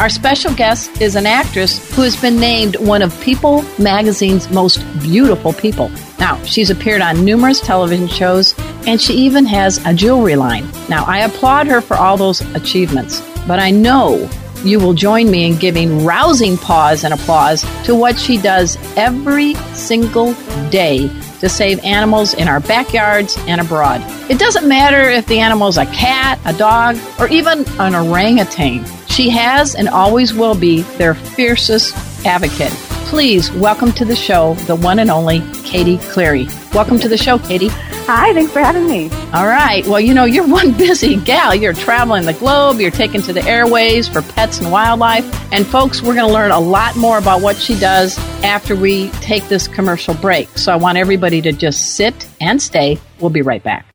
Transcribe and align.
Our 0.00 0.08
special 0.08 0.54
guest 0.54 1.02
is 1.02 1.14
an 1.14 1.26
actress 1.26 1.94
who 1.94 2.00
has 2.00 2.18
been 2.18 2.40
named 2.40 2.76
one 2.76 3.02
of 3.02 3.20
People 3.20 3.66
magazine's 3.78 4.50
most 4.50 4.78
beautiful 5.02 5.52
people. 5.52 5.90
Now, 6.18 6.42
she's 6.44 6.70
appeared 6.70 7.02
on 7.02 7.22
numerous 7.22 7.60
television 7.60 8.08
shows 8.08 8.54
and 8.86 8.98
she 8.98 9.12
even 9.12 9.44
has 9.44 9.78
a 9.84 9.92
jewelry 9.92 10.36
line. 10.36 10.66
Now, 10.88 11.04
I 11.04 11.18
applaud 11.18 11.66
her 11.66 11.82
for 11.82 11.98
all 11.98 12.16
those 12.16 12.40
achievements, 12.54 13.20
but 13.46 13.58
I 13.58 13.70
know 13.70 14.26
you 14.64 14.80
will 14.80 14.94
join 14.94 15.30
me 15.30 15.44
in 15.44 15.58
giving 15.58 16.02
rousing 16.02 16.56
pause 16.56 17.04
and 17.04 17.12
applause 17.12 17.60
to 17.84 17.94
what 17.94 18.18
she 18.18 18.38
does 18.38 18.78
every 18.96 19.52
single 19.74 20.32
day 20.70 21.10
to 21.40 21.48
save 21.50 21.78
animals 21.84 22.32
in 22.32 22.48
our 22.48 22.60
backyards 22.60 23.36
and 23.40 23.60
abroad. 23.60 24.00
It 24.30 24.38
doesn't 24.38 24.66
matter 24.66 25.10
if 25.10 25.26
the 25.26 25.40
animal 25.40 25.68
is 25.68 25.76
a 25.76 25.84
cat, 25.84 26.38
a 26.46 26.54
dog, 26.54 26.96
or 27.18 27.28
even 27.28 27.66
an 27.78 27.94
orangutan. 27.94 28.82
She 29.10 29.28
has 29.30 29.74
and 29.74 29.88
always 29.88 30.32
will 30.32 30.54
be 30.54 30.82
their 30.98 31.14
fiercest 31.14 31.94
advocate. 32.24 32.72
Please 33.10 33.50
welcome 33.50 33.90
to 33.92 34.04
the 34.04 34.14
show 34.14 34.54
the 34.66 34.76
one 34.76 35.00
and 35.00 35.10
only 35.10 35.40
Katie 35.64 35.98
Cleary. 35.98 36.46
Welcome 36.72 36.98
to 37.00 37.08
the 37.08 37.18
show, 37.18 37.38
Katie. 37.38 37.70
Hi, 38.06 38.32
thanks 38.32 38.52
for 38.52 38.60
having 38.60 38.88
me. 38.88 39.10
All 39.32 39.46
right. 39.46 39.86
Well, 39.86 40.00
you 40.00 40.14
know, 40.14 40.24
you're 40.24 40.46
one 40.48 40.72
busy 40.76 41.16
gal. 41.16 41.54
You're 41.54 41.72
traveling 41.72 42.24
the 42.24 42.34
globe, 42.34 42.80
you're 42.80 42.90
taking 42.92 43.20
to 43.22 43.32
the 43.32 43.42
airways 43.42 44.08
for 44.08 44.22
pets 44.22 44.60
and 44.60 44.70
wildlife. 44.70 45.24
And, 45.52 45.66
folks, 45.66 46.02
we're 46.02 46.14
going 46.14 46.28
to 46.28 46.32
learn 46.32 46.52
a 46.52 46.60
lot 46.60 46.96
more 46.96 47.18
about 47.18 47.40
what 47.40 47.56
she 47.56 47.78
does 47.78 48.16
after 48.44 48.76
we 48.76 49.10
take 49.20 49.48
this 49.48 49.66
commercial 49.66 50.14
break. 50.14 50.48
So 50.56 50.72
I 50.72 50.76
want 50.76 50.98
everybody 50.98 51.42
to 51.42 51.52
just 51.52 51.96
sit 51.96 52.28
and 52.40 52.62
stay. 52.62 52.98
We'll 53.18 53.30
be 53.30 53.42
right 53.42 53.62
back. 53.62 53.86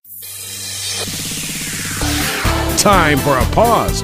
Time 2.78 3.18
for 3.18 3.38
a 3.38 3.46
pause. 3.54 4.04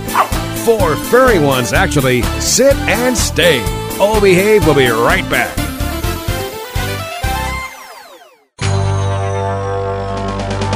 Four 0.65 0.95
furry 0.95 1.39
ones, 1.39 1.73
actually. 1.73 2.21
Sit 2.39 2.75
and 2.87 3.17
stay. 3.17 3.61
O 3.99 4.19
Behave 4.21 4.65
we'll 4.65 4.75
be 4.75 4.87
right 4.87 5.27
back. 5.29 5.60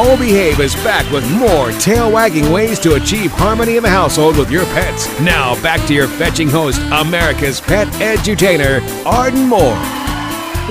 O 0.00 0.16
Behave 0.16 0.60
is 0.60 0.76
back 0.76 1.10
with 1.10 1.28
more 1.28 1.72
tail 1.72 2.12
wagging 2.12 2.52
ways 2.52 2.78
to 2.78 2.94
achieve 2.94 3.32
harmony 3.32 3.78
in 3.78 3.82
the 3.82 3.90
household 3.90 4.36
with 4.36 4.48
your 4.48 4.64
pets. 4.66 5.08
Now, 5.20 5.60
back 5.60 5.84
to 5.88 5.92
your 5.92 6.06
fetching 6.06 6.48
host, 6.48 6.80
America's 6.92 7.60
pet 7.60 7.88
edutainer, 7.94 8.80
Arden 9.04 9.48
Moore. 9.48 9.74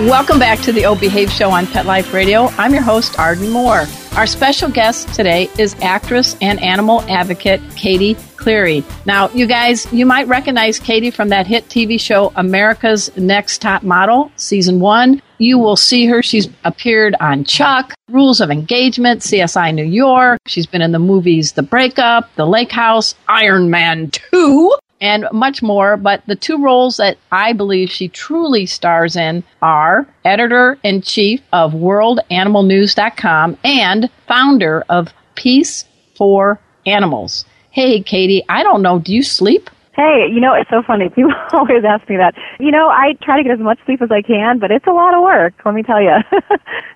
Welcome 0.07 0.39
back 0.39 0.61
to 0.61 0.71
the 0.71 0.85
O 0.85 0.95
Behave 0.95 1.29
Show 1.29 1.51
on 1.51 1.67
Pet 1.67 1.85
Life 1.85 2.13
Radio. 2.13 2.45
I'm 2.57 2.73
your 2.73 2.83
host, 2.83 3.19
Arden 3.19 3.49
Moore. 3.49 3.85
Our 4.15 4.27
special 4.27 4.69
guest 4.69 5.13
today 5.13 5.49
is 5.59 5.75
actress 5.81 6.37
and 6.39 6.63
animal 6.63 7.01
advocate 7.09 7.59
Katie 7.75 8.15
Cleary. 8.37 8.83
Now, 9.05 9.29
you 9.29 9.47
guys, 9.47 9.91
you 9.91 10.05
might 10.05 10.27
recognize 10.27 10.79
Katie 10.79 11.11
from 11.11 11.29
that 11.29 11.47
hit 11.47 11.67
TV 11.69 11.99
show 11.99 12.31
America's 12.35 13.15
Next 13.17 13.61
Top 13.61 13.83
Model, 13.83 14.31
season 14.35 14.79
one. 14.79 15.21
You 15.39 15.59
will 15.59 15.75
see 15.75 16.05
her. 16.07 16.23
She's 16.23 16.47
appeared 16.63 17.15
on 17.19 17.43
Chuck, 17.43 17.93
Rules 18.09 18.41
of 18.41 18.49
Engagement, 18.49 19.21
CSI 19.21 19.73
New 19.73 19.85
York. 19.85 20.39
She's 20.47 20.65
been 20.65 20.81
in 20.81 20.91
the 20.91 20.99
movies 20.99 21.51
The 21.51 21.63
Breakup, 21.63 22.33
The 22.35 22.45
Lake 22.45 22.71
House, 22.71 23.13
Iron 23.27 23.69
Man 23.69 24.09
2, 24.11 24.75
and 24.99 25.27
much 25.31 25.61
more. 25.61 25.95
But 25.97 26.23
the 26.25 26.35
two 26.35 26.57
roles 26.63 26.97
that 26.97 27.17
I 27.31 27.53
believe 27.53 27.91
she 27.91 28.07
truly 28.07 28.65
stars 28.65 29.15
in 29.15 29.43
are 29.61 30.07
editor 30.25 30.79
in 30.83 31.01
chief 31.01 31.41
of 31.53 31.73
WorldAnimalNews.com 31.73 33.57
and 33.63 34.09
founder 34.27 34.83
of 34.89 35.13
Peace 35.35 35.85
for 36.15 36.59
Animals. 36.85 37.45
Hey, 37.77 38.01
Katie, 38.01 38.43
I 38.49 38.63
don't 38.63 38.81
know, 38.81 38.97
do 38.97 39.13
you 39.13 39.21
sleep? 39.21 39.69
Hey, 39.93 40.27
you 40.31 40.39
know, 40.39 40.55
it's 40.55 40.67
so 40.67 40.81
funny. 40.81 41.09
People 41.15 41.31
always 41.53 41.83
ask 41.87 42.09
me 42.09 42.17
that. 42.17 42.33
You 42.59 42.71
know, 42.71 42.89
I 42.89 43.13
try 43.21 43.37
to 43.37 43.43
get 43.43 43.51
as 43.51 43.59
much 43.59 43.77
sleep 43.85 44.01
as 44.01 44.09
I 44.11 44.23
can, 44.23 44.57
but 44.57 44.71
it's 44.71 44.87
a 44.87 44.91
lot 44.91 45.13
of 45.13 45.21
work, 45.21 45.53
let 45.63 45.75
me 45.75 45.83
tell 45.83 46.01
you. 46.01 46.15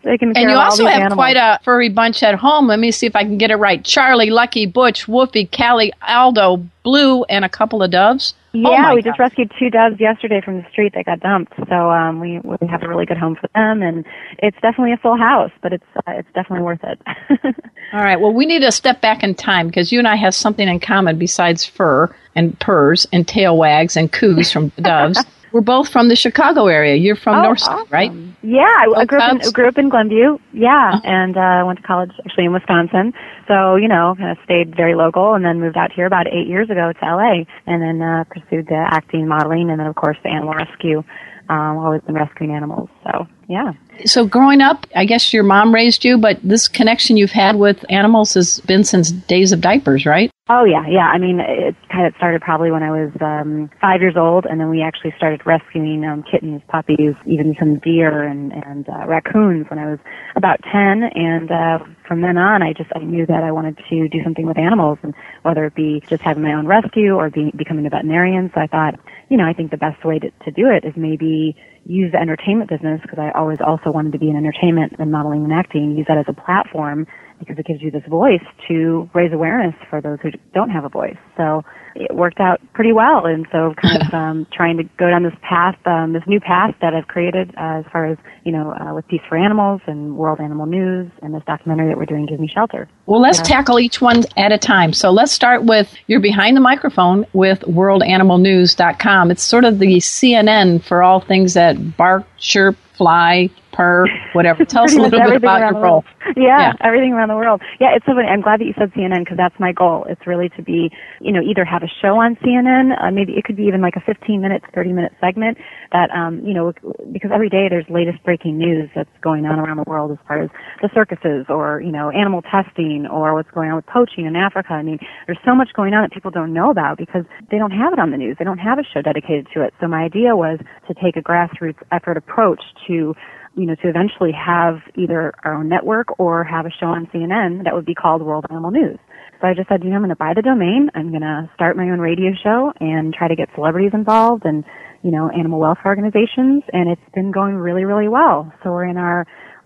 they 0.03 0.18
can 0.18 0.36
and 0.36 0.50
you 0.50 0.58
also 0.58 0.88
have 0.88 1.00
animals. 1.00 1.18
quite 1.18 1.38
a 1.38 1.59
furry 1.64 1.90
bunch 1.90 2.24
at 2.24 2.34
home. 2.34 2.66
Let 2.66 2.80
me 2.80 2.90
see 2.90 3.06
if 3.06 3.16
I 3.16 3.22
can 3.22 3.38
get 3.38 3.52
it 3.52 3.58
right. 3.58 3.86
Charlie, 3.86 4.31
Lucky, 4.31 4.66
Butch, 4.66 5.06
Woofy, 5.06 5.56
Callie, 5.56 5.94
Aldo, 6.02 6.66
Blue, 6.81 7.25
and 7.25 7.46
a 7.46 7.50
couple 7.50 7.84
of 7.84 7.92
doves. 7.92 8.34
Yeah, 8.53 8.91
oh 8.91 8.95
we 8.95 9.01
just 9.01 9.17
rescued 9.17 9.51
two 9.57 9.69
doves 9.69 10.00
yesterday 10.00 10.41
from 10.44 10.57
the 10.57 10.69
street 10.72 10.94
that 10.95 11.06
got 11.06 11.22
dumped. 11.22 11.53
So 11.69 11.89
um, 11.89 12.19
we 12.19 12.39
we 12.39 12.67
have 12.67 12.84
a 12.84 12.88
really 12.88 13.06
good 13.06 13.17
home 13.17 13.35
for 13.35 13.47
them, 13.56 13.81
and 13.81 14.06
it's 14.39 14.57
definitely 14.62 14.91
a 14.91 14.97
full 14.97 15.17
house, 15.17 15.51
but 15.62 15.72
it's 15.72 15.85
uh, 15.95 16.12
it's 16.12 16.28
definitely 16.34 16.63
worth 16.63 16.84
it. 16.84 17.00
All 17.94 18.01
right. 18.01 18.19
Well, 18.19 18.34
we 18.34 18.45
need 18.45 18.59
to 18.59 18.72
step 18.72 19.01
back 19.01 19.23
in 19.23 19.35
time 19.35 19.67
because 19.67 19.91
you 19.91 20.00
and 20.00 20.07
I 20.07 20.17
have 20.17 20.35
something 20.35 20.67
in 20.67 20.79
common 20.81 21.17
besides 21.17 21.66
fur 21.66 22.13
and 22.35 22.59
purrs 22.59 23.07
and 23.13 23.25
tail 23.25 23.57
wags 23.57 23.95
and 23.95 24.12
coos 24.12 24.51
from 24.51 24.69
doves. 24.81 25.23
We're 25.51 25.62
both 25.62 25.89
from 25.89 26.07
the 26.07 26.16
Chicago 26.16 26.67
area. 26.67 26.95
You're 26.95 27.16
from 27.16 27.39
oh, 27.39 27.44
North, 27.44 27.62
awesome. 27.63 27.88
right? 27.91 28.12
Yeah, 28.41 28.62
I, 28.63 29.01
I 29.01 29.06
grew 29.06 29.19
up, 29.19 29.44
in, 29.44 29.51
grew 29.51 29.68
up 29.68 29.77
in 29.77 29.89
Glenview. 29.89 30.38
Yeah, 30.53 30.92
Oh. 30.95 31.01
and 31.03 31.38
uh, 31.38 31.63
went 31.65 31.80
to 31.80 31.86
college 31.86 32.12
actually 32.25 32.45
in 32.45 32.53
Wisconsin. 32.53 33.13
So 33.48 33.75
you 33.75 33.88
know, 33.88 34.15
kind 34.18 34.31
of 34.31 34.38
stayed 34.45 34.75
very 34.75 34.95
local, 34.95 35.33
and 35.33 35.44
then 35.44 35.59
moved 35.59 35.77
out 35.77 35.92
here 35.92 36.06
about 36.06 36.27
eight 36.27 36.48
years 36.48 36.69
ago 36.69 36.94
to 36.94 37.06
LA, 37.06 37.44
and 37.68 37.81
then 37.81 38.01
uh, 38.01 38.24
pursued 38.30 38.68
the 38.68 38.86
acting, 38.92 39.27
modeling, 39.27 39.69
and 39.69 39.80
then 39.80 39.88
of 39.88 39.95
course 39.95 40.18
the 40.24 40.30
animal 40.30 40.53
rescue. 40.53 41.03
Um, 41.50 41.77
always 41.77 42.01
been 42.04 42.15
rescuing 42.15 42.51
animals. 42.56 42.89
So 43.04 43.27
yeah. 43.48 43.74
So, 44.06 44.26
growing 44.26 44.62
up, 44.62 44.88
I 44.96 45.06
guess 45.06 45.34
your 45.34 45.44
mom 45.44 45.74
raised 45.74 46.04
you, 46.06 46.18
but 46.18 46.40
this 46.44 46.68
connection 46.68 47.18
you've 47.18 47.32
had 47.32 47.58
with 47.58 47.84
animals 47.90 48.34
has 48.34 48.60
been 48.62 48.84
since 48.84 49.12
days 49.12 49.52
of 49.52 49.62
diapers, 49.62 50.06
right? 50.06 50.32
Oh 50.50 50.66
yeah, 50.66 50.86
yeah. 50.86 51.08
I 51.08 51.18
mean, 51.18 51.40
it 51.40 51.76
kind 51.90 52.06
of 52.06 52.14
started 52.18 52.42
probably 52.42 52.72
when 52.72 52.84
I 52.84 52.92
was 52.92 53.12
um, 53.22 53.70
five 53.80 54.02
years 54.02 54.18
old, 54.18 54.46
and 54.46 54.60
then 54.60 54.70
we 54.70 54.82
actually 54.82 55.14
started 55.16 55.46
rescuing 55.46 56.04
um, 56.04 56.24
kittens, 56.24 56.62
puppies, 56.68 57.14
even 57.26 57.56
some 57.58 57.80
deer 57.80 58.24
and 58.24 58.52
and 58.52 58.90
uh, 58.90 59.06
raccoons 59.08 59.70
when 59.70 59.80
I 59.80 59.90
was 59.90 60.00
about 60.36 60.60
ten. 60.64 61.04
And 61.16 61.52
uh, 61.52 61.80
from 62.06 62.20
then 62.20 62.38
on, 62.38 62.64
I 62.64 62.74
just 62.74 62.90
I 62.96 63.00
knew 63.00 63.26
that 63.28 63.44
I 63.44 63.52
wanted 63.54 63.80
to 63.90 64.10
do 64.10 64.24
something 64.24 64.46
with 64.46 64.58
animals, 64.58 64.98
and 65.04 65.14
whether 65.44 65.66
it 65.66 65.76
be 65.76 66.04
just 66.10 66.22
having 66.22 66.44
my 66.44 66.54
own 66.54 66.68
rescue 66.68 67.14
or 67.14 67.30
be, 67.30 67.52
becoming 67.56 67.86
a 67.86 67.90
veterinarian. 67.90 68.52
So 68.54 68.60
I 68.60 68.68
thought, 68.68 69.00
you 69.30 69.38
know, 69.38 69.46
I 69.46 69.54
think 69.54 69.72
the 69.72 69.78
best 69.78 70.04
way 70.04 70.20
to, 70.20 70.32
to 70.44 70.52
do 70.52 70.70
it 70.70 70.84
is 70.84 70.94
maybe 70.98 71.56
use 71.86 72.12
the 72.12 72.19
entertainment 72.19 72.69
business 72.69 73.01
because 73.01 73.19
I 73.19 73.31
always 73.38 73.60
also 73.66 73.92
wanted 73.92 74.12
to 74.13 74.19
be 74.19 74.30
in 74.30 74.36
entertainment 74.36 74.94
and 75.00 75.12
modeling 75.12 75.44
and 75.44 75.54
acting, 75.54 75.98
use 75.98 76.06
that 76.07 76.18
as 76.18 76.25
a 76.28 76.33
platform 76.33 77.07
because 77.39 77.57
it 77.57 77.66
gives 77.66 77.81
you 77.81 77.92
this 77.92 78.04
voice 78.10 78.44
to 78.68 79.10
raise 79.13 79.33
awareness 79.33 79.74
for 79.89 80.01
those 80.01 80.19
who 80.22 80.30
don't 80.54 80.69
have 80.69 80.86
a 80.86 80.89
voice. 80.89 81.18
So 81.38 81.63
it 81.96 82.16
worked 82.16 82.40
out 82.40 82.62
pretty 82.74 82.94
well. 82.94 83.26
And 83.26 83.48
so 83.52 83.74
kind 83.82 84.02
of 84.02 84.14
um, 84.14 84.48
trying 84.52 84.78
to 84.78 84.84
go 84.98 85.10
down 85.10 85.24
this 85.24 85.36
path, 85.42 85.78
um, 85.86 86.14
this 86.14 86.24
new 86.28 86.40
path 86.40 86.76
that 86.82 86.94
I've 86.94 87.08
created 87.08 87.50
uh, 87.58 87.80
as 87.80 87.86
far 87.92 88.06
as, 88.06 88.18
you 88.44 88.52
know, 88.52 88.74
uh, 88.74 88.94
with 88.94 89.08
Peace 89.08 89.22
for 89.28 89.38
Animals 89.38 89.82
and 89.88 90.18
World 90.18 90.40
Animal 90.40 90.66
News 90.66 91.12
and 91.22 91.34
this 91.34 91.44
documentary 91.46 91.90
that 91.90 91.98
we're 91.98 92.06
doing, 92.06 92.26
Give 92.26 92.40
Me 92.40 92.48
Shelter. 92.48 92.88
Well, 93.06 93.22
let's 93.22 93.40
yeah. 93.40 93.44
tackle 93.44 93.80
each 93.80 94.02
one 94.02 94.24
at 94.38 94.52
a 94.52 94.58
time. 94.58 94.94
So 94.94 95.12
let's 95.12 95.32
start 95.32 95.64
with 95.64 95.94
you're 96.08 96.20
behind 96.20 96.56
the 96.56 96.62
microphone 96.62 97.26
with 97.34 97.60
worldanimalnews.com. 97.62 99.32
It's 99.32 99.44
sort 99.44 99.66
of 99.66 99.80
the 99.80 99.98
CNN 99.98 100.84
for 100.84 101.04
all 101.04 101.20
things 101.20 101.54
that 101.54 101.98
bark, 101.98 102.26
chirp, 102.38 102.78
fly, 102.94 103.50
purr, 103.71 104.06
whatever. 104.33 104.65
Tell 104.65 104.83
us 104.83 104.94
a 104.94 105.01
little 105.01 105.19
bit 105.19 105.35
about 105.35 105.59
your 105.59 105.81
role. 105.81 106.03
Yeah, 106.38 106.71
yeah, 106.71 106.73
everything 106.81 107.13
around 107.13 107.29
the 107.29 107.35
world. 107.35 107.62
Yeah, 107.79 107.95
it's 107.95 108.06
so 108.06 108.13
funny. 108.13 108.27
I'm 108.27 108.41
glad 108.41 108.59
that 108.59 108.65
you 108.65 108.73
said 108.77 108.94
CNN 108.94 109.25
because 109.25 109.38
that's 109.38 109.59
my 109.59 109.71
goal. 109.71 110.06
It's 110.07 110.25
really 110.25 110.50
to 110.50 110.62
be, 110.62 110.91
you 111.19 111.31
know, 111.31 111.41
either 111.41 111.65
have 111.65 111.83
a 111.83 111.91
show 112.01 112.18
on 112.18 112.35
CNN, 112.38 112.94
uh, 113.01 113.12
maybe 113.12 113.33
it 113.33 113.44
could 113.44 113.56
be 113.56 113.63
even 113.63 113.81
like 113.81 113.95
a 113.95 114.01
15 114.01 114.39
minute, 114.39 114.63
30 114.73 114.94
minute 114.94 115.13
segment 115.19 115.57
that, 115.91 116.09
um, 116.12 116.39
you 116.45 116.53
know, 116.53 116.73
because 117.12 117.31
every 117.33 117.50
day 117.50 117.68
there's 117.69 117.85
latest 117.89 118.23
breaking 118.23 118.57
news 118.57 118.89
that's 118.95 119.09
going 119.21 119.45
on 119.45 119.59
around 119.59 119.77
the 119.77 119.83
world 119.88 120.12
as 120.12 120.18
far 120.27 120.41
as 120.41 120.50
the 120.81 120.89
circuses 120.94 121.45
or, 121.50 121.81
you 121.81 121.91
know, 121.91 122.09
animal 122.12 122.41
testing 122.41 123.07
or 123.07 123.33
what's 123.33 123.51
going 123.51 123.69
on 123.69 123.75
with 123.75 123.85
poaching 123.88 124.25
in 124.25 124.35
Africa. 124.35 124.73
I 124.73 124.83
mean, 124.83 125.00
there's 125.25 125.39
so 125.45 125.56
much 125.56 125.69
going 125.75 125.94
on 125.94 126.03
that 126.03 126.12
people 126.12 126.31
don't 126.31 126.53
know 126.53 126.69
about 126.69 126.97
because 126.97 127.25
they 127.50 127.57
don't 127.57 127.71
have 127.71 127.94
it 127.94 128.00
on 128.00 128.12
the 128.12 128.18
news. 128.18 128.38
They 128.38 128.45
don't 128.45 128.59
have 128.59 128.79
a 128.79 128.83
show 128.83 129.01
dedicated 129.01 129.47
to 129.53 129.62
it. 129.63 129.73
So 129.79 129.88
my 129.88 130.03
idea 130.03 130.35
was 130.35 130.59
to 130.88 130.94
take 130.94 131.15
a 131.15 131.21
grassroots 131.21 131.81
effort 131.91 132.18
approach 132.18 132.62
to 132.88 133.15
you 133.56 133.65
know, 133.65 133.75
to 133.75 133.89
eventually 133.89 134.31
have 134.31 134.80
either 134.95 135.33
our 135.44 135.56
own 135.56 135.68
network 135.68 136.19
or 136.19 136.44
have 136.44 136.65
a 136.65 136.71
show 136.71 136.88
on 136.88 137.07
CNN 137.07 137.65
that 137.65 137.74
would 137.74 137.86
be 137.86 137.95
called 137.95 138.21
World 138.21 138.45
Animal 138.50 138.71
News. 138.71 138.98
So 139.42 139.48
I 139.48 139.53
just 139.53 139.68
said, 139.68 139.83
you 139.83 139.89
know, 139.89 139.95
I'm 139.95 140.01
going 140.01 140.09
to 140.09 140.15
buy 140.15 140.33
the 140.36 140.42
domain. 140.42 140.89
I'm 140.94 141.09
going 141.09 141.21
to 141.21 141.50
start 141.56 141.75
my 141.75 141.89
own 141.89 142.00
radio 142.00 142.31
show 142.42 142.71
and 142.80 143.13
try 143.13 143.27
to 143.27 143.36
get 143.36 143.50
celebrities 143.56 143.92
involved 143.94 144.45
and, 144.45 144.63
you 145.03 145.12
know, 145.12 145.30
animal 145.30 145.59
welfare 145.59 145.88
organizations. 145.88 146.63
And 146.71 146.89
it's 146.89 147.01
been 147.13 147.31
going 147.31 147.56
really, 147.56 147.83
really 147.83 148.07
well. 148.07 148.53
So 148.63 148.71
we're 148.71 148.86
in 148.86 148.98
our, 148.98 149.25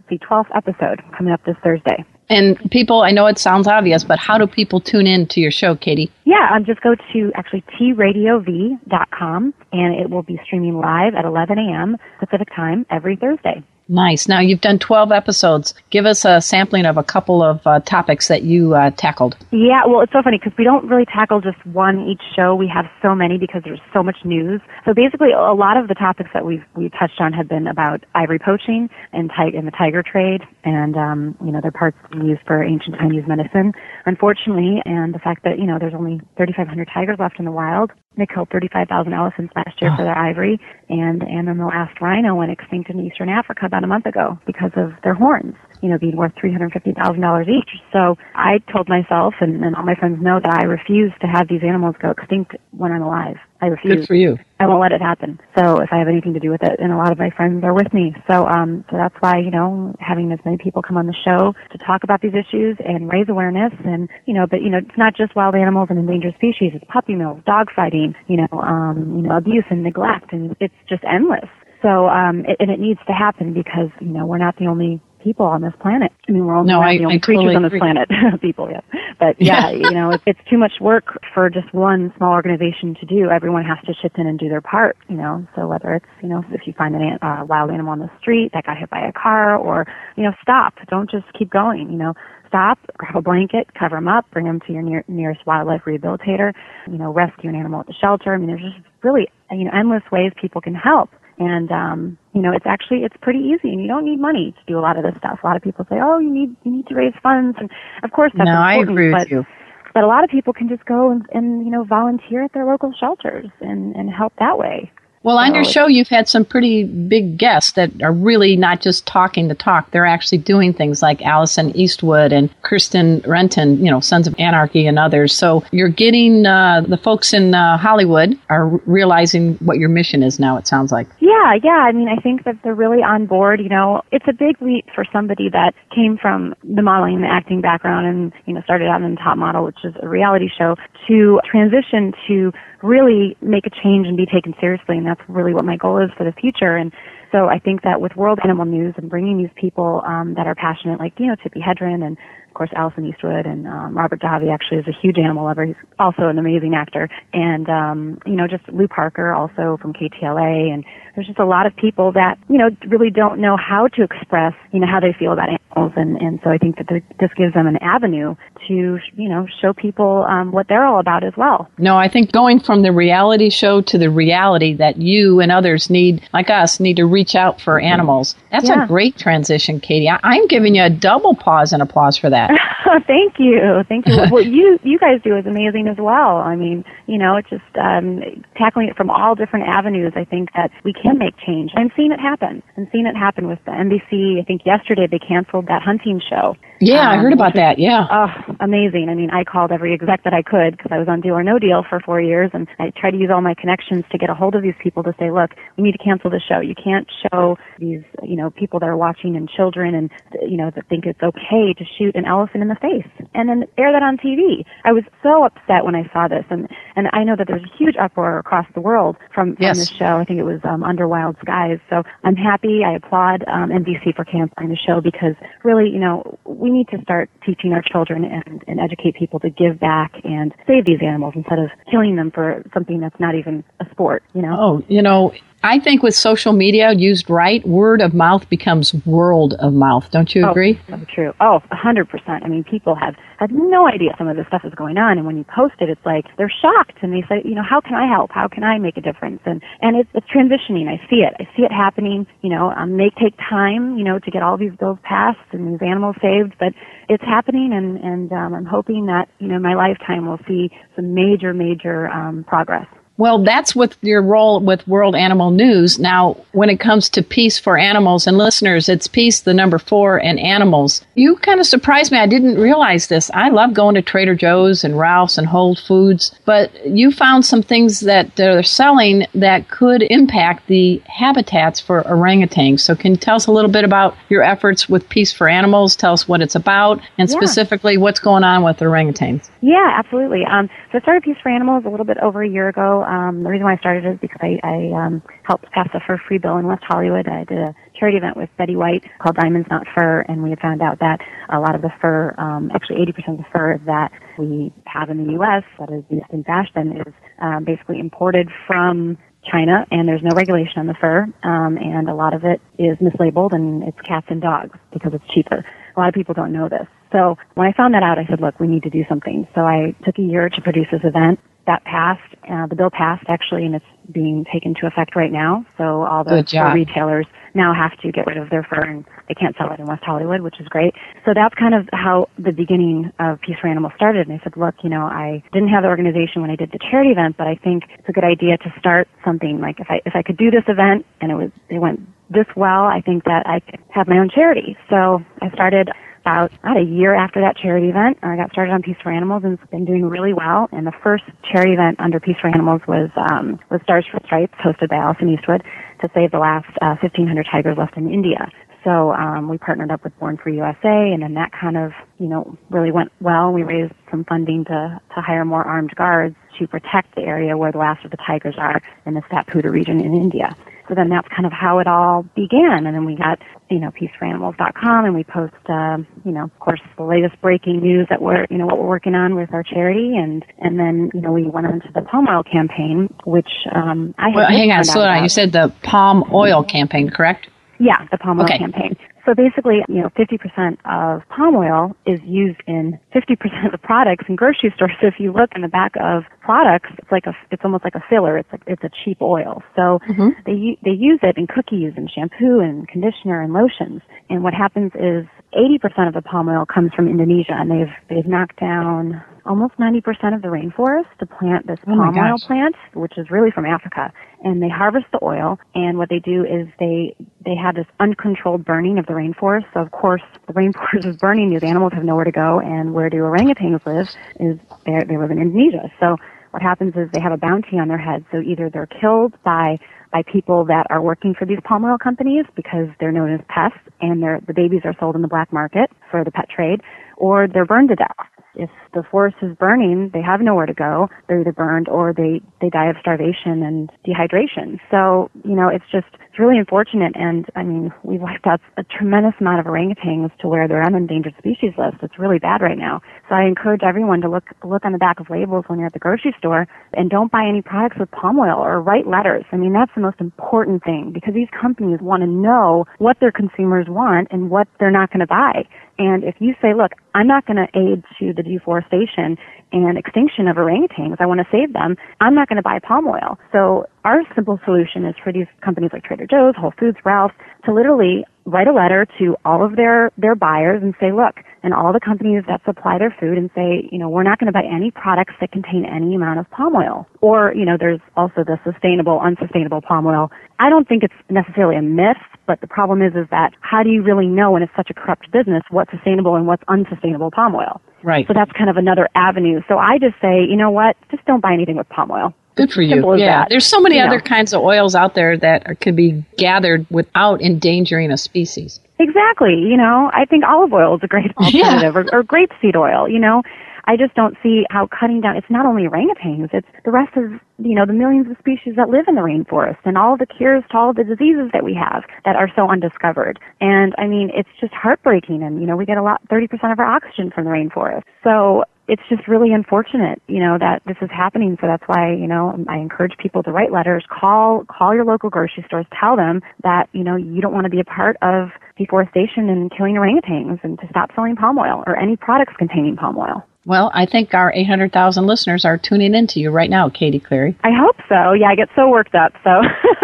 see, 0.10 0.18
12th 0.18 0.48
episode 0.56 1.02
coming 1.16 1.34
up 1.34 1.44
this 1.46 1.58
Thursday. 1.62 2.06
And 2.30 2.58
people, 2.72 3.02
I 3.02 3.12
know 3.12 3.28
it 3.28 3.38
sounds 3.38 3.68
obvious, 3.68 4.04
but 4.04 4.18
how 4.18 4.38
do 4.38 4.48
people 4.48 4.80
tune 4.80 5.06
in 5.06 5.28
to 5.28 5.40
your 5.40 5.52
show, 5.52 5.76
Katie? 5.76 6.12
Yeah, 6.24 6.50
um, 6.54 6.66
just 6.66 6.82
go 6.82 6.96
to 6.96 7.32
actually 7.36 7.64
tradiov.com 7.80 9.54
and 9.72 9.96
it 9.96 10.10
will 10.10 10.24
be 10.24 10.40
streaming 10.44 10.80
live 10.80 11.14
at 11.14 11.26
11 11.26 11.60
a.m. 11.60 11.98
Pacific 12.20 12.48
time 12.56 12.86
every 12.90 13.16
Thursday. 13.16 13.64
Nice. 13.88 14.28
Now 14.28 14.40
you've 14.40 14.62
done 14.62 14.80
12 14.80 15.12
episodes. 15.12 15.74
Give 15.92 16.06
us 16.06 16.26
a 16.26 16.42
sampling 16.42 16.86
of 16.86 16.98
a 16.98 17.04
couple 17.04 17.44
of 17.44 17.66
uh, 17.68 17.82
topics 17.82 18.28
that 18.30 18.42
you 18.42 18.74
uh, 18.74 18.90
tackled. 18.92 19.38
Yeah, 19.52 19.86
well, 19.88 20.02
it's 20.02 20.12
so 20.12 20.24
funny 20.24 20.40
because 20.40 20.58
we 20.58 20.64
don't 20.64 20.88
really 20.90 21.06
tackle 21.06 21.40
just 21.40 21.64
one 21.68 22.08
each 22.08 22.22
show. 22.36 22.56
We 22.56 22.68
have 22.68 22.86
so 23.02 23.14
many 23.14 23.38
because 23.38 23.62
there's 23.64 23.82
so 23.94 24.02
much 24.02 24.18
news. 24.26 24.60
So 24.86 24.94
basically, 24.94 25.32
a 25.32 25.54
lot 25.54 25.78
of 25.78 25.88
the 25.88 25.94
topics 25.94 26.32
that 26.34 26.46
we've 26.46 26.64
we 26.76 26.90
touched 26.90 27.20
on 27.20 27.32
have 27.34 27.48
been 27.48 27.68
about 27.68 28.04
ivory 28.16 28.40
poaching 28.40 28.90
and, 29.14 29.30
tig- 29.30 29.54
and 29.54 29.68
the 29.68 29.72
tiger 29.72 30.02
trade, 30.02 30.42
and 30.64 30.98
um, 30.98 31.38
you 31.46 31.52
know 31.52 31.62
their 31.62 31.72
parts 31.72 31.98
used 32.14 32.42
for 32.48 32.64
ancient 32.64 32.98
Chinese 32.98 33.24
medicine. 33.28 33.74
Unfortunately, 34.06 34.82
and 34.86 35.14
the 35.14 35.20
fact 35.20 35.44
that 35.44 35.60
you 35.60 35.66
know 35.66 35.78
there's 35.80 35.94
only 35.94 36.20
3,500 36.38 36.90
tigers 36.92 37.18
left 37.20 37.38
in 37.38 37.46
the 37.46 37.52
wild, 37.52 37.92
they 38.18 38.26
killed 38.26 38.50
35,000 38.50 39.14
elephants 39.14 39.54
last 39.56 39.82
year 39.82 39.92
oh. 39.94 39.98
for 39.98 40.04
their 40.04 40.18
ah. 40.18 40.30
ivory, 40.30 40.60
and 40.90 41.24
and 41.24 41.48
then 41.48 41.58
the 41.58 41.66
last 41.66 42.00
rhino 42.02 42.36
went 42.36 42.52
extinct 42.52 42.90
in 42.90 43.00
eastern 43.00 43.30
Africa 43.30 43.66
about 43.66 43.84
a 43.84 43.88
month 43.88 44.06
ago 44.06 44.40
because 44.46 44.72
of 44.76 44.94
their 45.04 45.14
horns, 45.14 45.56
you 45.82 45.90
know, 45.90 45.98
being 45.98 46.16
worth 46.16 46.34
$350,000 46.36 47.50
each. 47.50 47.70
So 47.92 48.18
I 48.36 48.60
told 48.72 48.90
myself, 48.90 49.36
and, 49.42 49.64
and 49.64 49.76
all 49.76 49.84
my 49.84 49.96
friends 49.96 50.22
know 50.22 50.40
that 50.42 50.54
I 50.54 50.66
refuse 50.66 51.12
to 51.22 51.28
have 51.28 51.48
these 51.48 51.64
animals 51.64 51.96
go 52.02 52.12
extinct 52.12 52.56
when 52.72 52.92
I'm 52.92 53.02
alive. 53.02 53.38
I 53.66 53.70
refuse. 53.70 53.96
Good 54.02 54.08
for 54.08 54.16
you. 54.16 54.38
I 54.60 54.68
won't 54.68 54.80
let 54.80 54.92
it 54.92 55.02
happen. 55.02 55.40
So 55.58 55.82
if 55.82 55.90
I 55.92 55.98
have 55.98 56.08
anything 56.08 56.34
to 56.34 56.40
do 56.40 56.52
with 56.52 56.62
it, 56.62 56.80
and 56.80 56.94
a 56.94 56.98
lot 56.98 57.12
of 57.12 57.18
my 57.18 57.32
friends 57.32 57.64
are 57.64 57.74
with 57.74 57.92
me. 57.94 58.14
So 58.30 58.46
um, 58.46 58.86
so 58.92 58.98
that's 58.98 59.16
why 59.20 59.40
you 59.40 59.50
know 59.50 59.96
having 60.00 60.32
as 60.32 60.40
many 60.46 60.58
people 60.58 60.84
come 60.84 60.98
on 60.98 61.08
the 61.08 61.16
show 61.26 61.54
to 61.72 61.78
talk 61.80 62.04
about 62.04 62.22
these 62.22 62.34
issues 62.34 62.78
and 62.86 63.12
raise 63.12 63.28
awareness, 63.28 63.74
and 63.84 64.08
you 64.26 64.34
know, 64.36 64.46
but 64.46 64.62
you 64.62 64.70
know, 64.70 64.78
it's 64.78 64.98
not 64.98 65.18
just 65.18 65.36
wild 65.36 65.56
animals 65.56 65.88
and 65.90 65.98
endangered 65.98 66.36
species. 66.36 66.74
It's 66.76 66.86
puppy 66.88 67.16
mills, 67.16 67.42
dog 67.48 67.68
fighting, 67.76 68.14
you 68.28 68.38
know, 68.38 68.60
um, 68.60 69.18
you 69.18 69.24
know, 69.28 69.36
abuse 69.36 69.66
and 69.72 69.82
neglect, 69.82 70.32
and 70.32 70.56
it's 70.60 70.76
just 70.88 71.04
endless. 71.04 71.50
So 71.82 72.08
um, 72.08 72.46
it, 72.46 72.58
and 72.60 72.70
it 72.70 72.80
needs 72.80 73.00
to 73.08 73.14
happen 73.14 73.54
because 73.54 73.90
you 74.00 74.14
know 74.14 74.26
we're 74.26 74.38
not 74.38 74.58
the 74.58 74.68
only 74.68 75.02
people 75.26 75.46
on 75.46 75.62
this 75.62 75.74
planet. 75.82 76.12
I 76.30 76.32
mean, 76.32 76.46
we're 76.46 76.56
only 76.56 76.72
no, 76.72 76.80
I, 76.80 76.98
the 76.98 77.06
only 77.06 77.16
I 77.16 77.20
creatures 77.20 77.42
totally 77.42 77.56
on 77.56 77.64
this 77.64 77.70
agree. 77.70 77.80
planet, 77.80 78.08
people, 78.42 78.70
yeah. 78.70 78.82
But 79.20 79.42
yeah, 79.42 79.72
you 79.72 79.92
know, 79.92 80.12
it's, 80.12 80.24
it's 80.28 80.40
too 80.50 80.58
much 80.58 80.74
work 80.80 81.18
for 81.34 81.50
just 81.50 81.74
one 81.74 82.14
small 82.16 82.32
organization 82.32 82.96
to 83.00 83.06
do. 83.06 83.30
Everyone 83.30 83.66
has 83.66 83.80
to 83.88 83.94
chip 84.00 84.14
in 84.18 84.28
and 84.28 84.38
do 84.38 84.48
their 84.50 84.62
part, 84.62 84.98
you 85.10 85.18
know. 85.18 85.46
So 85.56 85.68
whether 85.68 85.96
it's, 85.96 86.06
you 86.22 86.30
know, 86.30 86.46
if 86.52 86.68
you 86.68 86.74
find 86.74 86.96
a 86.96 87.26
uh, 87.26 87.44
wild 87.46 87.72
animal 87.72 87.92
on 87.92 88.00
the 88.00 88.12
street 88.22 88.52
that 88.54 88.66
got 88.66 88.78
hit 88.78 88.90
by 88.90 89.02
a 89.02 89.12
car, 89.12 89.58
or 89.58 89.88
you 90.16 90.24
know, 90.24 90.32
stop. 90.42 90.76
Don't 90.88 91.10
just 91.10 91.26
keep 91.38 91.50
going. 91.50 91.90
You 91.90 91.98
know, 91.98 92.14
stop, 92.48 92.78
grab 92.98 93.16
a 93.16 93.22
blanket, 93.22 93.74
cover 93.74 93.98
them 93.98 94.08
up, 94.08 94.30
bring 94.32 94.46
them 94.46 94.62
to 94.68 94.74
your 94.74 94.84
near, 94.84 95.04
nearest 95.08 95.46
wildlife 95.48 95.82
rehabilitator. 95.86 96.54
You 96.88 96.98
know, 96.98 97.12
rescue 97.12 97.50
an 97.50 97.56
animal 97.56 97.80
at 97.80 97.88
the 97.88 97.96
shelter. 98.00 98.34
I 98.34 98.38
mean, 98.38 98.48
there's 98.48 98.62
just 98.62 98.86
really 99.04 99.28
you 99.50 99.66
know 99.66 99.72
endless 99.74 100.04
ways 100.12 100.34
people 100.40 100.62
can 100.62 100.76
help. 100.76 101.10
And 101.38 101.72
um, 101.72 102.18
you 102.34 102.42
know, 102.42 102.54
it's 102.54 102.66
actually 102.66 103.04
it's 103.04 103.16
pretty 103.22 103.40
easy, 103.40 103.70
and 103.74 103.82
you 103.82 103.88
don't 103.88 104.06
need 104.06 104.20
money 104.20 104.54
to 104.58 104.72
do 104.72 104.80
a 104.80 104.82
lot 104.82 104.98
of 104.98 105.04
this 105.04 105.16
stuff. 105.18 105.40
A 105.44 105.46
lot 105.46 105.58
of 105.58 105.62
people 105.62 105.86
say, 105.90 105.98
"Oh, 106.02 106.20
you 106.20 106.32
need 106.32 106.56
you 106.64 106.72
need 106.72 106.88
to 106.88 106.96
raise 106.96 107.14
funds," 107.22 107.58
and 107.60 107.70
of 108.04 108.12
course 108.12 108.32
that's 108.38 108.48
no, 108.48 108.54
important. 108.54 108.90
I 108.90 108.92
agree 108.92 109.12
but, 109.12 109.20
with 109.20 109.32
you. 109.32 109.46
But 109.94 110.04
a 110.04 110.08
lot 110.08 110.24
of 110.24 110.30
people 110.30 110.54
can 110.54 110.70
just 110.70 110.86
go 110.86 111.12
and, 111.12 111.26
and 111.34 111.66
you 111.66 111.72
know 111.72 111.84
volunteer 111.84 112.44
at 112.44 112.54
their 112.54 112.66
local 112.66 112.94
shelters 112.98 113.48
and 113.60 113.96
and 113.96 114.10
help 114.10 114.34
that 114.40 114.58
way. 114.58 114.92
Well, 115.26 115.40
on 115.40 115.56
your 115.56 115.64
show, 115.64 115.88
you've 115.88 116.08
had 116.08 116.30
some 116.30 116.46
pretty 116.46 116.84
big 116.84 117.40
guests 117.40 117.72
that 117.72 117.90
are 118.04 118.12
really 118.12 118.56
not 118.56 118.80
just 118.80 119.08
talking 119.08 119.48
the 119.48 119.56
talk. 119.56 119.90
They're 119.90 120.06
actually 120.06 120.38
doing 120.38 120.72
things 120.72 121.02
like 121.02 121.20
Alison 121.24 121.76
Eastwood 121.76 122.32
and 122.32 122.54
Kristen 122.62 123.24
Renton, 123.26 123.84
you 123.84 123.90
know, 123.90 124.00
Sons 124.00 124.28
of 124.28 124.36
Anarchy 124.38 124.86
and 124.86 125.00
others. 125.00 125.34
So 125.34 125.64
you're 125.72 125.90
getting 125.90 126.46
uh, 126.46 126.82
the 126.88 126.98
folks 126.98 127.34
in 127.34 127.56
uh, 127.56 127.76
Hollywood 127.80 128.38
are 128.50 128.68
realizing 128.86 129.56
what 129.56 129.80
your 129.80 129.90
mission 129.90 130.22
is 130.22 130.40
now, 130.40 130.58
it 130.58 130.68
sounds 130.68 130.92
like. 130.92 131.08
Yeah, 131.18 131.56
yeah. 131.64 131.72
I 131.72 131.92
mean, 131.92 132.08
I 132.08 132.22
think 132.22 132.44
that 132.44 132.62
they're 132.64 132.76
really 132.76 133.02
on 133.02 133.26
board. 133.26 133.60
You 133.60 133.70
know, 133.70 134.04
it's 134.12 134.28
a 134.28 134.34
big 134.34 134.62
leap 134.62 134.86
for 134.94 135.06
somebody 135.12 135.50
that 135.50 135.74
came 135.90 136.20
from 136.20 136.54
the 136.64 136.84
modeling 136.84 137.16
and 137.16 137.24
the 137.24 137.32
acting 137.32 137.62
background 137.62 138.06
and, 138.06 138.32
you 138.46 138.54
know, 138.54 138.62
started 138.62 138.90
out 138.90 139.02
in 139.02 139.16
Top 139.16 139.40
Model, 139.40 139.66
which 139.66 139.84
is 139.84 139.96
a 140.04 140.08
reality 140.08 140.50
show, 140.56 140.76
to 141.08 141.40
transition 141.50 142.14
to 142.28 142.54
really 142.86 143.36
make 143.42 143.66
a 143.66 143.72
change 143.84 144.08
and 144.08 144.16
be 144.16 144.26
taken 144.26 144.54
seriously. 144.60 144.98
And 144.98 145.06
that's 145.06 145.22
really 145.28 145.54
what 145.54 145.66
my 145.66 145.78
goal 145.78 145.98
is 145.98 146.12
for 146.18 146.24
the 146.24 146.32
future. 146.32 146.76
And 146.76 146.94
so 147.32 147.48
I 147.48 147.60
think 147.60 147.82
that 147.82 148.00
with 148.00 148.16
World 148.16 148.40
Animal 148.44 148.66
News 148.66 148.94
and 148.98 149.10
bringing 149.10 149.38
these 149.38 149.52
people 149.56 150.02
um, 150.06 150.36
that 150.36 150.48
are 150.48 150.56
passionate, 150.56 151.00
like 151.00 151.14
you 151.18 151.28
know 151.28 151.36
Tippi 151.36 151.62
Hedren 151.62 152.06
and 152.06 152.18
course 152.56 152.72
Alison 152.76 153.06
Eastwood 153.06 153.46
and 153.46 153.68
um, 153.68 153.96
Robert 153.96 154.20
Davi 154.22 154.52
actually 154.52 154.80
is 154.80 154.88
a 154.88 154.92
huge 155.00 155.18
animal 155.20 155.46
lover. 155.46 155.66
He's 155.66 155.76
also 156.00 156.24
an 156.28 156.40
amazing 156.40 156.74
actor, 156.74 157.08
and 157.34 157.70
um, 157.70 158.20
you 158.26 158.34
know 158.36 158.48
just 158.48 158.68
Lu 158.70 158.88
Parker 158.88 159.34
also 159.34 159.78
from 159.82 159.94
KTLA, 159.94 160.74
and 160.74 160.84
there's 161.16 161.28
just 161.28 161.40
a 161.40 161.46
lot 161.46 161.66
of 161.68 161.76
people 161.76 162.12
that 162.14 162.38
you 162.50 162.58
know 162.58 162.70
really 162.88 163.12
don't 163.12 163.40
know 163.40 163.56
how 163.58 163.88
to 163.90 164.04
express 164.04 164.54
you 164.72 164.80
know 164.80 164.88
how 164.88 165.00
they 165.00 165.14
feel 165.14 165.32
about 165.34 165.50
animals, 165.50 165.94
and 165.96 166.18
and 166.18 166.40
so 166.44 166.50
I 166.50 166.58
think 166.58 166.78
that 166.78 166.88
this 167.20 167.32
gives 167.38 167.54
them 167.54 167.68
an 167.68 167.78
avenue 167.78 168.36
to 168.68 168.74
you 168.74 169.30
know 169.30 169.48
show 169.62 169.74
people 169.74 170.26
um, 170.28 170.52
what 170.52 170.68
they're 170.68 170.86
all 170.86 171.00
about 171.00 171.24
as 171.24 171.34
well. 171.38 171.70
No, 171.78 171.98
I 171.98 172.08
think 172.08 172.32
going 172.32 172.60
from 172.60 172.82
the 172.82 172.92
reality 172.92 173.50
show 173.50 173.82
to 173.82 173.98
the 173.98 174.10
reality 174.10 174.74
that 174.76 174.98
you 174.98 175.40
and 175.42 175.52
others 175.52 175.90
need, 175.90 176.28
like 176.34 176.50
us, 176.50 176.80
need 176.80 176.96
to 176.98 177.06
reach 177.06 177.36
out 177.36 177.62
for 177.62 177.80
animals. 177.80 178.36
That's 178.52 178.70
Yeah. 178.70 178.84
a 178.86 178.88
great 178.88 179.18
transition, 179.18 179.80
Katie. 179.80 180.10
I- 180.10 180.20
I'm 180.24 180.48
giving 180.48 180.76
you 180.76 180.84
a 180.84 180.90
double 180.90 181.36
pause 181.36 181.74
and 181.74 181.82
applause 181.84 182.18
for 182.18 182.30
that 182.30 182.45
that. 182.48 182.78
Thank 183.08 183.34
you, 183.40 183.84
thank 183.90 184.08
you. 184.08 184.26
what 184.30 184.46
you 184.58 184.80
you 184.84 185.00
guys 185.00 185.22
do 185.24 185.36
is 185.38 185.46
amazing 185.46 185.88
as 185.88 185.98
well. 185.98 186.38
I 186.38 186.56
mean, 186.56 186.84
you 187.08 187.18
know, 187.18 187.36
it's 187.38 187.50
just 187.50 187.64
um, 187.82 188.22
tackling 188.58 188.88
it 188.90 188.96
from 188.96 189.10
all 189.10 189.36
different 189.36 189.68
avenues. 189.68 190.14
I 190.16 190.24
think 190.26 190.50
that 190.56 190.72
we 190.84 190.94
can 190.94 191.18
make 191.18 191.36
change. 191.46 191.72
I'm 191.76 191.92
seeing 191.96 192.12
it 192.12 192.20
happen. 192.20 192.62
I'm 192.78 192.88
seeing 192.92 193.06
it 193.06 193.16
happen 193.16 193.48
with 193.48 193.60
the 193.66 193.72
NBC. 193.72 194.40
I 194.42 194.44
think 194.46 194.66
yesterday 194.66 195.08
they 195.10 195.20
canceled 195.20 195.68
that 195.68 195.82
hunting 195.82 196.22
show. 196.30 196.56
Yeah, 196.82 197.10
I 197.10 197.16
Um, 197.16 197.22
heard 197.22 197.34
about 197.34 197.54
was- 197.54 197.62
that. 197.62 197.80
Yeah. 197.80 198.06
Oh, 198.12 198.56
amazing. 198.60 199.08
I 199.10 199.16
mean, 199.16 199.30
I 199.32 199.44
called 199.44 199.72
every 199.72 199.94
exec 199.94 200.24
that 200.24 200.34
I 200.34 200.42
could 200.42 200.76
because 200.78 200.92
I 200.92 200.98
was 201.00 201.08
on 201.08 201.22
Deal 201.22 201.34
or 201.36 201.44
No 201.44 201.58
Deal 201.58 201.84
for 201.90 202.00
four 202.02 202.20
years 202.22 202.52
and 202.54 202.68
I 202.80 202.92
tried 202.92 203.12
to 203.12 203.18
use 203.18 203.30
all 203.34 203.42
my 203.42 203.54
connections 203.54 204.04
to 204.12 204.18
get 204.18 204.30
a 204.30 204.34
hold 204.36 204.56
of 204.56 204.62
these 204.62 204.76
people 204.82 205.02
to 205.04 205.14
say, 205.18 205.32
look, 205.32 205.52
we 205.78 205.84
need 205.84 205.94
to 205.94 206.04
cancel 206.04 206.30
the 206.30 206.40
show. 206.42 206.60
You 206.60 206.76
can't 206.76 207.08
show 207.32 207.58
these, 207.80 208.04
you 208.24 208.36
know, 208.36 208.50
people 208.50 208.80
that 208.80 208.90
are 208.90 208.98
watching 208.98 209.36
and 209.36 209.50
children 209.50 209.96
and, 209.96 210.12
you 210.42 210.58
know, 210.58 210.70
that 210.76 210.88
think 210.90 211.06
it's 211.06 211.24
okay 211.24 211.74
to 211.74 211.86
shoot 211.98 212.16
an 212.16 212.26
elephant 212.26 212.62
in 212.62 212.68
the 212.68 212.75
the 212.76 212.88
face 212.88 213.28
and 213.34 213.50
then 213.50 213.66
air 213.78 213.92
that 213.92 214.04
on 214.04 214.18
TV. 214.18 214.66
I 214.84 214.92
was 214.92 215.04
so 215.24 215.44
upset 215.46 215.84
when 215.86 215.96
I 215.96 216.10
saw 216.14 216.28
this, 216.28 216.46
and 216.50 216.68
and 216.96 217.10
I 217.14 217.24
know 217.24 217.36
that 217.36 217.48
there's 217.48 217.64
a 217.64 217.78
huge 217.78 217.96
uproar 218.00 218.40
across 218.40 218.66
the 218.74 218.82
world 218.82 219.18
from, 219.34 219.56
from 219.56 219.64
Yes. 219.64 219.78
this 219.78 219.90
show. 219.90 220.18
I 220.18 220.26
think 220.26 220.40
it 220.40 220.44
was 220.44 220.60
um, 220.64 220.84
Under 220.84 221.08
Wild 221.08 221.36
Skies. 221.42 221.80
So 221.90 222.04
I'm 222.24 222.36
happy. 222.36 222.84
I 222.86 222.96
applaud 222.96 223.44
um, 223.48 223.70
NBC 223.70 224.16
for 224.16 224.24
canceling 224.26 224.70
the 224.70 224.78
show 224.78 225.02
because 225.02 225.36
really, 225.64 225.90
you 225.90 226.00
know, 226.00 226.38
we 226.46 226.70
need 226.70 226.88
to 226.90 227.02
start 227.02 227.30
teaching 227.46 227.74
our 227.74 227.82
children 227.82 228.24
and, 228.24 228.64
and 228.68 228.80
educate 228.80 229.16
people 229.16 229.40
to 229.42 229.50
give 229.50 229.80
back 229.80 230.14
and 230.24 230.54
save 230.68 230.86
these 230.86 231.02
animals 231.02 231.34
instead 231.36 231.60
of 231.60 231.70
killing 231.92 232.16
them 232.16 232.32
for 232.32 232.64
something 232.74 233.00
that's 233.00 233.20
not 233.20 233.36
even 233.36 233.64
a 233.80 233.86
sport. 233.92 234.24
You 234.34 234.42
know. 234.42 234.56
Oh, 234.58 234.84
you 234.88 235.02
know, 235.02 235.34
I 235.66 235.80
think 235.80 236.04
with 236.04 236.14
social 236.14 236.54
media 236.54 236.94
used 236.94 237.28
right, 237.28 237.68
word 237.68 238.00
of 238.00 238.14
mouth 238.14 238.48
becomes 238.50 238.94
world 239.04 239.56
of 239.56 239.74
mouth. 239.74 240.12
Don't 240.12 240.36
you 240.36 240.48
agree? 240.48 240.80
Oh, 240.92 241.00
so 241.00 241.06
true. 241.06 241.34
Oh, 241.40 241.60
a 241.72 241.76
hundred 241.76 242.08
percent. 242.08 242.44
I 242.44 242.50
mean, 242.50 242.64
people 242.64 242.94
have 242.94 243.16
had 243.40 243.52
no 243.52 243.88
idea 243.88 244.14
some 244.16 244.28
of 244.28 244.38
this 244.38 244.46
stuff 244.46 244.62
is 244.64 244.76
going 244.76 245.00
on, 245.00 245.18
and 245.18 245.26
when 245.26 245.38
you 245.38 245.44
post 245.44 245.74
it, 245.80 245.90
it's 245.90 246.06
like 246.06 246.26
they're 246.38 246.54
shocked, 246.62 247.00
and 247.02 247.12
they 247.12 247.24
say, 247.28 247.42
you 247.44 247.56
know, 247.56 247.64
how 247.68 247.82
can 247.82 247.96
I 247.96 248.06
help? 248.08 248.30
How 248.30 248.48
can 248.48 248.64
I 248.64 248.78
make 248.78 248.96
a 248.96 249.02
difference? 249.02 249.42
And 249.46 249.64
and 249.82 249.96
it's 249.98 250.10
it's 250.14 250.28
transitioning. 250.28 250.88
I 250.88 251.02
see 251.10 251.26
it. 251.26 251.34
I 251.40 251.46
see 251.58 251.64
it 251.64 251.72
happening. 251.72 252.28
You 252.44 252.52
know, 252.52 252.70
um, 252.70 252.96
may 252.96 253.10
take 253.10 253.34
time, 253.50 253.98
you 253.98 254.04
know, 254.04 254.20
to 254.20 254.30
get 254.30 254.44
all 254.44 254.58
these 254.58 254.76
bills 254.80 255.00
passed 255.02 255.50
and 255.52 255.74
these 255.74 255.82
animals 255.82 256.16
saved, 256.22 256.54
but 256.60 256.74
it's 257.10 257.24
happening, 257.24 257.74
and 257.74 257.98
and 257.98 258.32
um, 258.32 258.54
I'm 258.54 258.66
hoping 258.66 259.08
that 259.08 259.30
you 259.40 259.48
know, 259.48 259.56
in 259.56 259.64
my 259.64 259.74
lifetime, 259.74 260.28
we'll 260.28 260.46
see 260.48 260.70
some 260.96 261.16
major, 261.16 261.56
major 261.56 262.08
um, 262.10 262.46
progress. 262.48 262.86
Well, 263.18 263.44
that's 263.44 263.74
with 263.76 263.96
your 264.02 264.22
role 264.22 264.60
with 264.60 264.86
World 264.90 265.16
Animal 265.16 265.50
News. 265.52 265.98
Now, 265.98 266.36
when 266.52 266.70
it 266.70 266.82
comes 266.82 267.08
to 267.10 267.24
peace 267.24 267.58
for 267.58 267.78
animals 267.78 268.28
and 268.28 268.38
listeners, 268.38 268.90
it's 268.90 269.08
peace, 269.08 269.40
the 269.42 269.54
number 269.54 269.80
four, 269.80 270.18
and 270.18 270.38
animals. 270.38 271.02
You 271.16 271.38
kind 271.38 271.62
of 271.62 271.66
surprised 271.66 272.12
me. 272.12 272.18
I 272.18 272.28
didn't 272.28 272.60
realize 272.60 273.08
this. 273.08 273.32
I 273.34 273.50
love 273.50 273.74
going 273.74 273.96
to 273.96 274.02
Trader 274.02 274.36
Joe's 274.36 274.84
and 274.84 275.00
Ralph's 275.00 275.38
and 275.38 275.48
Whole 275.48 275.76
Foods, 275.76 276.36
but 276.44 276.72
you 276.86 277.10
found 277.10 277.46
some 277.46 277.64
things 277.64 278.02
that 278.02 278.36
they're 278.36 278.64
selling 278.64 279.26
that 279.34 279.70
could 279.70 280.04
impact 280.04 280.68
the 280.68 281.02
habitats 281.06 281.80
for 281.80 282.04
orangutans. 282.04 282.82
So, 282.82 282.96
can 282.96 283.12
you 283.12 283.18
tell 283.18 283.36
us 283.38 283.48
a 283.48 283.52
little 283.54 283.72
bit 283.72 283.86
about 283.86 284.18
your 284.28 284.44
efforts 284.44 284.90
with 284.90 285.08
Peace 285.08 285.32
for 285.32 285.48
Animals? 285.48 285.96
Tell 285.96 286.12
us 286.14 286.28
what 286.28 286.42
it's 286.42 286.56
about 286.56 287.00
and 287.18 287.30
Yeah. 287.30 287.36
specifically 287.38 287.98
what's 287.98 288.20
going 288.20 288.44
on 288.44 288.64
with 288.64 288.80
orangutans. 288.80 289.50
Yeah, 289.62 289.90
absolutely. 289.98 290.44
Um, 290.46 290.70
so 290.92 290.98
I 290.98 291.02
started 291.02 291.24
Peace 291.24 291.38
for 291.42 291.50
Animals 291.50 291.86
a 291.86 291.90
little 291.90 292.06
bit 292.06 292.18
over 292.18 292.44
a 292.44 292.48
year 292.50 292.68
ago. 292.68 293.04
Um, 293.06 293.44
the 293.44 293.50
reason 293.50 293.66
why 293.66 293.74
I 293.74 293.78
started 293.78 294.06
is 294.06 294.20
because 294.20 294.40
I, 294.42 294.60
I 294.64 295.06
um, 295.06 295.24
helped 295.44 295.72
pass 295.72 295.90
a 295.94 296.00
fur-free 296.00 296.40
bill 296.40 296.58
in 296.58 296.68
West 296.68 296.84
Hollywood. 296.88 297.28
I 297.28 297.44
did 297.44 297.58
a 297.58 297.76
charity 297.98 298.18
event 298.18 298.38
with 298.38 298.50
Betty 298.58 298.76
White 298.76 299.06
called 299.20 299.36
Diamonds 299.36 299.68
Not 299.70 299.88
Fur, 299.96 300.22
and 300.28 300.44
we 300.44 300.50
had 300.50 300.60
found 300.60 300.82
out 300.82 301.00
that 301.00 301.22
a 301.50 301.60
lot 301.60 301.76
of 301.76 301.82
the 301.82 301.92
fur, 302.02 302.34
um, 302.38 302.72
actually 302.74 302.98
80% 303.06 303.34
of 303.34 303.38
the 303.38 303.46
fur 303.52 303.78
that 303.86 304.12
we 304.38 304.74
have 304.86 305.10
in 305.10 305.26
the 305.26 305.34
U.S. 305.34 305.64
that 305.80 305.92
is 305.92 306.04
used 306.10 306.26
in 306.32 306.44
fashion 306.44 307.02
is 307.06 307.14
um, 307.40 307.64
basically 307.64 308.00
imported 308.00 308.50
from 308.68 309.18
China, 309.50 309.86
and 309.92 310.08
there's 310.08 310.24
no 310.24 310.36
regulation 310.36 310.80
on 310.80 310.88
the 310.88 310.96
fur, 310.96 311.28
um, 311.44 311.78
and 311.78 312.10
a 312.10 312.16
lot 312.16 312.34
of 312.34 312.44
it 312.44 312.62
is 312.78 312.98
mislabeled, 312.98 313.54
and 313.54 313.84
it's 313.84 314.00
cats 314.02 314.26
and 314.30 314.42
dogs 314.42 314.78
because 314.92 315.14
it's 315.14 315.34
cheaper. 315.34 315.64
A 315.96 316.00
lot 316.00 316.10
of 316.10 316.14
people 316.14 316.34
don't 316.34 316.52
know 316.52 316.68
this. 316.68 316.88
So 317.12 317.38
when 317.54 317.68
I 317.68 317.74
found 317.74 317.94
that 317.94 318.04
out, 318.04 318.18
I 318.18 318.26
said, 318.26 318.42
look, 318.42 318.60
we 318.60 318.68
need 318.68 318.84
to 318.84 318.90
do 318.90 319.06
something. 319.08 319.48
So 319.56 319.62
I 319.62 319.96
took 320.04 320.18
a 320.18 320.22
year 320.22 320.50
to 320.50 320.62
produce 320.62 320.88
this 320.92 321.02
event. 321.04 321.40
That 321.68 321.84
passed. 321.84 322.22
Uh, 322.50 322.68
the 322.68 322.76
bill 322.76 322.92
passed 322.92 323.26
actually, 323.28 323.66
and 323.66 323.76
it's 323.76 323.86
being 324.12 324.46
taken 324.52 324.76
to 324.76 324.88
effect 324.88 325.16
right 325.16 325.32
now. 325.32 325.66
So 325.78 326.04
all 326.04 326.24
the 326.24 326.32
retailers 326.76 327.26
now 327.56 327.74
have 327.74 327.98
to 328.02 328.12
get 328.12 328.28
rid 328.28 328.38
of 328.38 328.50
their 328.50 328.64
fur, 328.64 328.82
and 328.82 329.06
they 329.28 329.34
can't 329.34 329.56
sell 329.58 329.72
it 329.72 329.80
in 329.80 329.86
West 329.86 330.04
Hollywood, 330.04 330.42
which 330.42 330.60
is 330.60 330.68
great. 330.68 330.94
So 331.26 331.34
that's 331.34 331.56
kind 331.56 331.74
of 331.74 331.90
how 331.94 332.30
the 332.38 332.52
beginning 332.52 333.12
of 333.20 333.40
Peace 333.42 333.56
for 333.60 333.68
Animals 333.68 333.94
started. 333.96 334.28
And 334.28 334.40
I 334.40 334.44
said, 334.44 334.58
look, 334.58 334.76
you 334.84 334.90
know, 334.90 335.06
I 335.06 335.42
didn't 335.54 335.70
have 335.70 335.84
the 335.84 335.90
organization 335.90 336.42
when 336.42 336.52
I 336.52 336.56
did 336.56 336.72
the 336.72 336.80
charity 336.80 337.10
event, 337.12 337.38
but 337.38 337.48
I 337.48 337.56
think 337.56 337.84
it's 337.98 338.10
a 338.10 338.12
good 338.12 338.26
idea 338.26 338.58
to 338.58 338.74
start 338.78 339.08
something. 339.24 339.60
Like 339.60 339.80
if 339.80 339.88
I 339.90 340.02
if 340.06 340.16
I 340.16 340.22
could 340.22 340.38
do 340.38 340.52
this 340.52 340.64
event 340.68 341.06
and 341.22 341.32
it 341.32 341.36
was 341.36 341.52
it 341.70 341.80
went 341.80 342.02
this 342.30 342.48
well, 342.56 342.86
I 342.86 343.02
think 343.02 343.24
that 343.26 343.48
I 343.48 343.60
could 343.60 343.80
have 343.90 344.08
my 344.08 344.18
own 344.18 344.30
charity. 344.30 344.78
So 344.90 345.24
I 345.42 345.50
started 345.52 345.90
about 346.26 346.52
about 346.64 346.78
a 346.78 346.84
year 346.84 347.14
after 347.14 347.40
that 347.42 347.56
charity 347.56 347.90
event. 347.90 348.18
I 348.24 348.36
got 348.36 348.52
started 348.52 348.72
on 348.72 348.82
Peace 348.82 348.98
for 349.04 349.12
Animals 349.12 349.44
and 349.44 349.60
it's 349.60 349.70
been 349.70 349.86
doing 349.86 350.06
really 350.06 350.34
well. 350.34 350.68
And 350.72 350.88
the 350.88 350.92
first 351.04 351.24
charity 351.52 351.74
event 351.74 352.00
under 352.00 352.20
Peace 352.20 352.38
for 352.42 352.48
Animals 352.48 352.82
was 352.88 353.12
um, 353.16 353.60
was 353.70 353.80
Stars 353.84 354.06
for 354.10 354.20
Stripes, 354.26 354.56
hosted 354.58 354.90
by 354.90 354.96
Alison 354.96 355.30
Eastwood, 355.30 355.64
to 356.02 356.10
save 356.16 356.32
the 356.32 356.40
last 356.40 356.68
uh, 356.82 356.98
1,500 356.98 357.48
tigers 357.50 357.78
left 357.78 357.96
in 357.96 358.12
India. 358.12 358.50
So 358.86 359.12
um, 359.12 359.50
we 359.50 359.58
partnered 359.58 359.92
up 359.92 360.04
with 360.04 360.18
Born 360.20 360.38
Free 360.38 360.58
USA, 360.58 361.12
and 361.12 361.22
then 361.22 361.34
that 361.34 361.52
kind 361.52 361.76
of 361.76 361.92
you 362.20 362.28
know 362.28 362.58
really 362.70 362.92
went 362.92 363.12
well. 363.20 363.52
We 363.52 363.64
raised 363.64 363.94
some 364.10 364.24
funding 364.24 364.64
to 364.66 365.02
to 365.16 365.22
hire 365.22 365.44
more 365.44 365.64
armed 365.64 365.94
guards 365.96 366.36
to 366.60 366.68
protect 366.68 367.16
the 367.16 367.22
area 367.22 367.58
where 367.58 367.72
the 367.72 367.80
last 367.80 368.06
of 368.06 368.12
the 368.12 368.18
tigers 368.18 368.56
are 368.58 368.82
in 369.06 369.16
the 369.16 369.22
Satpura 369.22 369.72
region 369.72 370.00
in 370.00 370.14
India. 370.14 370.56
So 370.88 370.94
then 370.94 371.10
that's 371.10 371.28
kind 371.30 371.46
of 371.46 371.52
how 371.52 371.80
it 371.80 371.88
all 371.88 372.24
began. 372.36 372.86
And 372.86 372.96
then 372.96 373.06
we 373.06 373.16
got, 373.16 373.40
you 373.70 373.80
know, 373.80 373.90
peaceforanimals.com 373.90 375.06
and 375.06 375.16
we 375.16 375.24
post, 375.24 375.54
um, 375.68 376.06
you 376.24 376.32
know, 376.32 376.44
of 376.44 376.60
course, 376.60 376.82
the 376.98 377.04
latest 377.04 377.42
breaking 377.42 377.82
news 377.82 378.08
that 378.10 378.22
we're, 378.22 378.46
you 378.52 378.58
know, 378.58 378.68
what 378.68 378.78
we're 378.78 378.88
working 378.88 379.16
on 379.16 379.36
with 379.36 379.52
our 379.52 379.64
charity. 379.64 380.16
And, 380.16 380.46
and 380.60 380.80
then, 380.80 381.10
you 381.14 381.22
know, 381.22 381.32
we 381.32 381.44
went 381.44 381.66
into 381.66 381.90
the 381.94 382.02
palm 382.02 382.28
oil 382.28 382.44
campaign, 382.44 383.12
which, 383.26 383.50
um, 383.74 384.14
I 384.20 384.30
had 384.30 384.36
Well, 384.36 384.48
hang 384.48 384.72
on, 384.72 384.84
slow 384.84 385.06
down. 385.06 385.24
You 385.24 385.30
said 385.30 385.52
the 385.52 385.74
palm 385.82 386.24
oil 386.32 386.64
campaign, 386.64 387.10
correct? 387.10 387.48
Yeah, 387.80 388.08
the 388.12 388.18
palm 388.18 388.40
oil 388.40 388.46
Okay. 388.46 388.58
campaign. 388.58 388.96
So 389.26 389.34
basically, 389.34 389.82
you 389.90 390.02
know, 390.02 390.10
50% 390.10 390.78
of 390.86 391.28
palm 391.30 391.56
oil 391.56 391.96
is 392.06 392.20
used 392.24 392.62
in 392.68 393.00
50% 393.14 393.66
of 393.66 393.72
the 393.72 393.80
products 393.80 394.26
in 394.30 394.36
grocery 394.36 394.72
stores. 394.76 394.92
So 395.02 395.08
if 395.08 395.16
you 395.20 395.32
look 395.32 395.50
in 395.56 395.62
the 395.62 395.68
back 395.68 395.94
of 396.00 396.24
products, 396.42 396.90
it's 397.00 397.12
like 397.12 397.26
a, 397.26 397.36
it's 397.50 397.64
almost 397.66 397.84
like 397.84 397.96
a 397.96 398.04
filler. 398.08 398.38
It's 398.38 398.52
like, 398.52 398.62
it's 398.68 398.84
a 398.84 398.90
cheap 399.04 399.22
oil. 399.22 399.64
So 399.76 400.00
mm-hmm. 400.08 400.30
they, 400.46 400.54
u- 400.54 400.78
they 400.84 400.92
use 400.92 401.20
it 401.24 401.38
in 401.38 401.48
cookies 401.48 401.94
and 401.98 402.10
shampoo 402.10 402.60
and 402.60 402.88
conditioner 402.88 403.42
and 403.42 403.52
lotions. 403.52 404.02
And 404.30 404.44
what 404.44 404.54
happens 404.54 404.92
is 404.94 405.26
80% 405.58 406.08
of 406.08 406.14
the 406.14 406.22
palm 406.22 406.48
oil 406.48 406.66
comes 406.66 406.94
from 406.94 407.08
Indonesia 407.08 407.54
and 407.54 407.72
they've, 407.72 407.94
they've 408.10 408.28
knocked 408.28 408.60
down 408.60 409.24
almost 409.46 409.78
90% 409.78 410.36
of 410.36 410.42
the 410.42 410.48
rainforest 410.48 411.06
to 411.20 411.26
plant 411.26 411.68
this 411.68 411.80
Oh 411.88 411.96
palm 411.96 412.18
oil 412.18 412.38
plant, 412.40 412.76
which 412.94 413.18
is 413.18 413.30
really 413.30 413.52
from 413.52 413.66
Africa. 413.66 414.12
And 414.44 414.62
they 414.62 414.70
harvest 414.70 415.06
the 415.12 415.24
oil, 415.24 415.60
and 415.74 415.98
what 415.98 416.10
they 416.10 416.20
do 416.20 416.44
is 416.44 416.68
they 416.80 417.16
they 417.44 417.56
have 417.56 417.76
this 417.76 417.88
uncontrolled 418.00 418.66
burning 418.66 418.98
of 418.98 419.06
the 419.06 419.14
rainforest. 419.14 419.66
So 419.74 419.80
of 419.80 419.92
course, 419.92 420.22
the 420.48 420.54
rainforest 420.54 421.06
is 421.06 421.18
burning. 421.18 421.50
These 421.50 421.64
animals 421.64 421.94
have 421.94 422.04
nowhere 422.04 422.26
to 422.26 422.32
go, 422.32 422.60
and 422.60 422.94
where 422.94 423.10
do 423.10 423.18
orangutans 423.18 423.86
live? 423.86 424.10
Is 424.40 424.60
they 424.86 425.04
they 425.08 425.18
live 425.18 425.32
in 425.32 425.40
Indonesia. 425.40 425.92
So 426.00 426.18
what 426.52 426.62
happens 426.62 426.96
is 426.96 427.10
they 427.12 427.20
have 427.20 427.34
a 427.34 427.38
bounty 427.38 427.80
on 427.80 427.88
their 427.88 427.98
heads. 427.98 428.26
So 428.32 428.40
either 428.40 428.70
they're 428.70 428.88
killed 428.88 429.34
by 429.44 429.78
by 430.12 430.24
people 430.32 430.64
that 430.66 430.88
are 430.90 431.02
working 431.02 431.34
for 431.38 431.46
these 431.46 431.60
palm 431.66 431.84
oil 431.84 431.98
companies 431.98 432.46
because 432.56 432.88
they're 433.00 433.12
known 433.12 433.34
as 433.34 433.42
pests, 433.50 433.80
and 434.00 434.24
they're, 434.24 434.40
the 434.48 434.54
babies 434.54 434.82
are 434.86 434.96
sold 434.98 435.16
in 435.16 435.22
the 435.22 435.28
black 435.28 435.52
market 435.52 435.92
for 436.10 436.24
the 436.24 436.32
pet 436.32 436.48
trade, 436.50 436.80
or 437.18 437.48
they're 437.48 437.66
burned 437.66 437.90
to 437.90 437.96
death 437.96 438.16
if 438.56 438.70
the 438.96 439.04
forest 439.04 439.36
is 439.42 439.56
burning, 439.58 440.10
they 440.14 440.22
have 440.22 440.42
nowhere 440.42 440.66
to 440.66 440.74
go. 440.74 441.10
They're 441.28 441.42
either 441.42 441.52
burned 441.52 441.88
or 441.88 442.14
they, 442.14 442.42
they 442.62 442.70
die 442.70 442.90
of 442.90 442.96
starvation 443.00 443.62
and 443.62 443.92
dehydration. 444.08 444.80
So, 444.90 445.30
you 445.44 445.56
know, 445.56 445.68
it's 445.68 445.86
just, 445.92 446.08
it's 446.16 446.40
really 446.40 446.58
unfortunate. 446.58 447.14
And 447.16 447.46
I 447.56 447.64
mean, 447.64 447.94
we've 448.04 448.22
wiped 448.22 448.48
out 448.48 448.62
a 448.78 448.84
tremendous 448.84 449.34
amount 449.40 449.60
of 449.60 449.66
orangutans 449.68 450.32
to 450.40 450.48
where 450.48 450.68
they're 450.68 450.82
on 450.82 450.94
the 450.94 450.98
endangered 450.98 451.36
species 451.38 451.74
list. 451.78 451.98
It's 452.02 452.18
really 452.18 452.40
bad 452.40 452.62
right 452.62 452.78
now. 452.78 453.02
So 453.30 453.36
I 453.36 453.44
encourage 453.44 453.82
everyone 453.84 454.22
to 454.22 454.30
look, 454.30 454.46
look 454.64 454.86
on 454.86 454.94
the 454.94 454.98
back 454.98 455.20
of 455.20 455.30
labels 455.30 455.66
when 455.68 455.80
you're 455.80 455.88
at 455.88 455.94
the 455.94 456.00
grocery 456.00 456.34
store 456.40 456.68
and 456.94 457.10
don't 457.10 457.32
buy 457.32 457.46
any 457.48 457.62
products 457.62 457.98
with 458.00 458.10
palm 458.12 458.40
oil 458.40 458.60
or 458.60 458.82
write 458.82 459.08
letters. 459.08 459.44
I 459.52 459.58
mean, 459.58 459.74
that's 459.74 459.92
the 459.96 460.02
most 460.02 460.22
important 460.22 460.84
thing 460.84 461.12
because 461.14 461.34
these 461.34 461.50
companies 461.60 462.00
want 462.02 462.24
to 462.24 462.28
know 462.28 462.86
what 462.98 463.20
their 463.20 463.32
consumers 463.32 463.88
want 463.90 464.30
and 464.32 464.50
what 464.50 464.68
they're 464.80 464.92
not 464.92 465.12
going 465.12 465.20
to 465.20 465.28
buy. 465.28 465.68
And 465.98 466.24
if 466.24 466.36
you 466.40 466.54
say, 466.62 466.74
look, 466.74 466.92
I'm 467.14 467.28
not 467.28 467.46
going 467.46 467.58
to 467.58 467.68
aid 467.78 468.04
to 468.20 468.34
the 468.34 468.44
deforestation 468.44 468.85
and 468.92 469.98
extinction 469.98 470.48
of 470.48 470.58
orangutans, 470.58 471.18
I 471.20 471.26
want 471.26 471.40
to 471.40 471.48
save 471.52 471.74
them, 471.74 471.96
I'm 472.22 472.36
not 472.36 472.48
going 472.48 472.58
to 472.58 472.64
buy 472.64 472.80
palm 472.80 473.08
oil. 473.08 473.38
So 473.52 473.88
our 474.04 474.22
simple 474.34 474.60
solution 474.64 475.06
is 475.06 475.16
for 475.22 475.34
these 475.34 475.48
companies 475.62 475.92
like 475.92 476.04
Trader 476.04 476.28
Joe's, 476.28 476.56
Whole 476.56 476.74
Foods, 476.80 476.98
Ralph's 477.04 477.36
to 477.66 477.74
literally 477.74 478.26
write 478.46 478.68
a 478.68 478.74
letter 478.74 479.08
to 479.18 479.36
all 479.44 479.66
of 479.66 479.76
their, 479.76 480.12
their 480.18 480.36
buyers 480.36 480.82
and 480.84 480.94
say, 481.00 481.12
look, 481.12 481.42
and 481.64 481.74
all 481.74 481.92
the 481.92 482.00
companies 482.00 482.44
that 482.48 482.64
supply 482.64 483.00
their 483.00 483.14
food 483.20 483.40
and 483.40 483.50
say, 483.56 483.90
you 483.92 483.98
know, 483.98 484.08
we're 484.08 484.24
not 484.24 484.38
going 484.38 484.46
to 484.46 484.54
buy 484.54 484.64
any 484.64 484.92
products 484.92 485.34
that 485.42 485.52
contain 485.52 485.84
any 485.84 486.14
amount 486.14 486.40
of 486.40 486.50
palm 486.52 486.76
oil. 486.76 487.08
Or, 487.22 487.52
you 487.56 487.66
know, 487.66 487.76
there's 487.80 488.00
also 488.16 488.44
the 488.46 488.60
sustainable, 488.64 489.20
unsustainable 489.20 489.82
palm 489.82 490.06
oil. 490.06 490.30
I 490.60 490.70
don't 490.70 490.88
think 490.88 491.02
it's 491.02 491.14
necessarily 491.28 491.76
a 491.76 491.82
myth, 491.82 492.22
but 492.46 492.62
the 492.62 492.68
problem 492.68 493.02
is, 493.02 493.14
is 493.16 493.26
that 493.32 493.54
how 493.62 493.82
do 493.82 493.90
you 493.90 494.04
really 494.04 494.28
know 494.28 494.52
when 494.52 494.62
it's 494.62 494.76
such 494.78 494.92
a 494.92 494.94
corrupt 494.94 495.32
business 495.32 495.64
what's 495.72 495.90
sustainable 495.90 496.36
and 496.36 496.46
what's 496.46 496.64
unsustainable 496.68 497.32
palm 497.32 497.56
oil? 497.56 497.82
Right. 498.06 498.28
So 498.28 498.34
that's 498.34 498.52
kind 498.52 498.70
of 498.70 498.78
another 498.78 499.10
avenue. 499.16 499.62
So 499.68 499.80
I 499.80 499.98
just 499.98 500.14
say, 500.22 500.46
you 500.46 500.56
know 500.56 500.70
what? 500.70 500.96
Just 501.10 501.26
don't 501.26 501.42
buy 501.42 501.54
anything 501.54 501.76
with 501.76 501.90
palm 501.90 502.12
oil. 502.12 502.34
Good 502.56 502.72
for 502.72 502.84
you. 502.84 502.92
Simple 502.96 503.14
as 503.16 503.20
yeah, 503.20 503.40
that. 503.40 503.50
there's 503.50 503.66
so 503.66 503.82
many 503.82 503.98
You 503.98 504.04
other 504.04 504.18
know. 504.18 504.24
kinds 504.24 504.54
of 504.54 504.62
oils 504.62 504.94
out 504.96 505.16
there 505.16 505.36
that 505.38 505.68
are, 505.68 505.76
could 505.76 505.96
be 505.96 506.24
gathered 506.38 506.86
without 506.92 507.42
endangering 507.42 508.12
a 508.12 508.18
species. 508.18 508.80
Exactly. 509.00 509.56
You 509.56 509.76
know, 509.76 510.10
I 510.14 510.26
think 510.26 510.46
olive 510.46 510.72
oil 510.72 510.96
is 510.96 511.02
a 511.04 511.08
great 511.08 511.36
alternative, 511.38 511.98
or, 511.98 512.06
or 512.14 512.24
grapeseed 512.24 512.76
oil. 512.76 513.10
You 513.10 513.20
know, 513.20 513.42
I 513.88 513.98
just 513.98 514.14
don't 514.16 514.36
see 514.42 514.66
how 514.70 514.88
cutting 514.88 515.22
down. 515.22 515.38
It's 515.38 515.50
not 515.50 515.66
only 515.66 515.84
orangutans; 515.84 516.54
it's 516.54 516.68
the 516.84 516.92
rest 516.92 517.16
of 517.16 517.32
you 517.58 517.76
know 517.76 517.86
the 517.86 517.94
millions 517.94 518.30
of 518.30 518.38
species 518.40 518.76
that 518.76 518.90
live 518.90 519.06
in 519.08 519.16
the 519.16 519.22
rainforest, 519.22 519.80
and 519.86 519.98
all 519.98 520.18
the 520.18 520.26
cures 520.26 520.64
to 520.72 520.78
all 520.78 520.94
the 520.94 521.04
diseases 521.04 521.50
that 521.54 521.64
we 521.64 521.74
have 521.76 522.04
that 522.26 522.36
are 522.36 522.50
so 522.56 522.70
undiscovered. 522.70 523.40
And 523.62 523.94
I 523.98 524.08
mean, 524.08 524.32
it's 524.34 524.50
just 524.60 524.74
heartbreaking. 524.74 525.44
And 525.44 525.62
you 525.62 525.68
know, 525.68 525.76
we 525.76 525.86
get 525.86 525.98
a 525.98 526.04
lot, 526.04 526.22
thirty 526.30 526.48
percent 526.48 526.74
of 526.74 526.80
our 526.80 526.86
oxygen 526.86 527.32
from 527.32 527.46
the 527.46 527.52
rainforest. 527.52 528.04
So 528.24 528.64
it's 528.88 529.02
just 529.10 529.28
really 529.28 529.52
unfortunate, 529.52 530.22
you 530.28 530.40
know, 530.40 530.58
that 530.60 530.82
this 530.86 530.98
is 531.02 531.10
happening. 531.12 531.58
So 531.60 531.68
that's 531.68 531.84
why, 531.88 532.14
you 532.14 532.28
know, 532.28 532.64
I 532.68 532.78
encourage 532.78 533.18
people 533.18 533.42
to 533.44 533.52
write 533.52 533.72
letters, 533.72 534.06
call, 534.08 534.64
call 534.66 534.94
your 534.94 535.06
local 535.06 535.30
grocery 535.30 535.64
stores, 535.66 535.88
tell 536.00 536.16
them 536.16 536.42
that, 536.64 536.88
you 536.94 537.04
know, 537.04 537.16
you 537.16 537.42
don't 537.42 537.54
want 537.54 537.66
to 537.66 537.70
be 537.70 537.80
a 537.80 537.84
part 537.84 538.16
of 538.22 538.50
deforestation 538.78 539.50
and 539.50 539.72
killing 539.76 539.96
orangutans 539.96 540.64
and 540.64 540.80
to 540.80 540.88
stop 540.90 541.10
selling 541.16 541.36
palm 541.36 541.58
oil 541.58 541.84
or 541.88 541.98
any 541.98 542.16
products 542.16 542.54
containing 542.58 542.96
palm 542.96 543.18
oil. 543.18 543.44
Well, 543.68 543.90
I 543.96 544.06
think 544.06 544.36
our 544.36 544.54
800,000 544.54 545.26
listeners 545.26 545.66
are 545.66 545.76
tuning 545.76 546.14
in 546.14 546.28
to 546.28 546.40
you 546.40 546.52
right 546.52 546.70
now, 546.70 546.88
Katie 546.90 547.20
Cleary. 547.20 547.56
I 547.64 547.72
hope 547.72 547.96
so. 548.08 548.34
Yeah, 548.34 548.50
I 548.50 548.56
get 548.56 548.70
so 548.76 548.90
worked 548.90 549.16
up. 549.16 549.34
So 549.44 549.50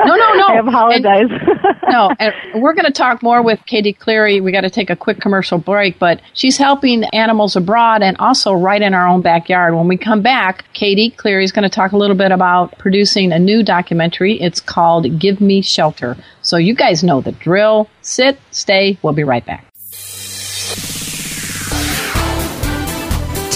No, 0.03 0.15
no, 0.15 0.33
no. 0.33 0.45
I 0.49 0.59
apologize. 0.67 1.29
no, 1.87 2.11
and 2.19 2.33
we're 2.55 2.73
going 2.73 2.85
to 2.85 2.91
talk 2.91 3.21
more 3.21 3.43
with 3.43 3.59
Katie 3.67 3.93
Cleary. 3.93 4.41
We 4.41 4.51
got 4.51 4.61
to 4.61 4.71
take 4.71 4.89
a 4.89 4.95
quick 4.95 5.21
commercial 5.21 5.59
break, 5.59 5.99
but 5.99 6.21
she's 6.33 6.57
helping 6.57 7.03
animals 7.13 7.55
abroad 7.55 8.01
and 8.01 8.17
also 8.17 8.51
right 8.51 8.81
in 8.81 8.95
our 8.95 9.07
own 9.07 9.21
backyard. 9.21 9.75
When 9.75 9.87
we 9.87 9.95
come 9.95 10.23
back, 10.23 10.65
Katie 10.73 11.11
Cleary 11.11 11.43
is 11.43 11.51
going 11.51 11.63
to 11.63 11.69
talk 11.69 11.91
a 11.91 11.97
little 11.97 12.17
bit 12.17 12.31
about 12.31 12.75
producing 12.79 13.31
a 13.31 13.37
new 13.37 13.61
documentary. 13.61 14.41
It's 14.41 14.59
called 14.59 15.19
Give 15.19 15.39
Me 15.39 15.61
Shelter. 15.61 16.17
So 16.41 16.57
you 16.57 16.73
guys 16.73 17.03
know 17.03 17.21
the 17.21 17.31
drill. 17.33 17.87
Sit, 18.01 18.39
stay. 18.49 18.97
We'll 19.03 19.13
be 19.13 19.23
right 19.23 19.45
back. 19.45 19.70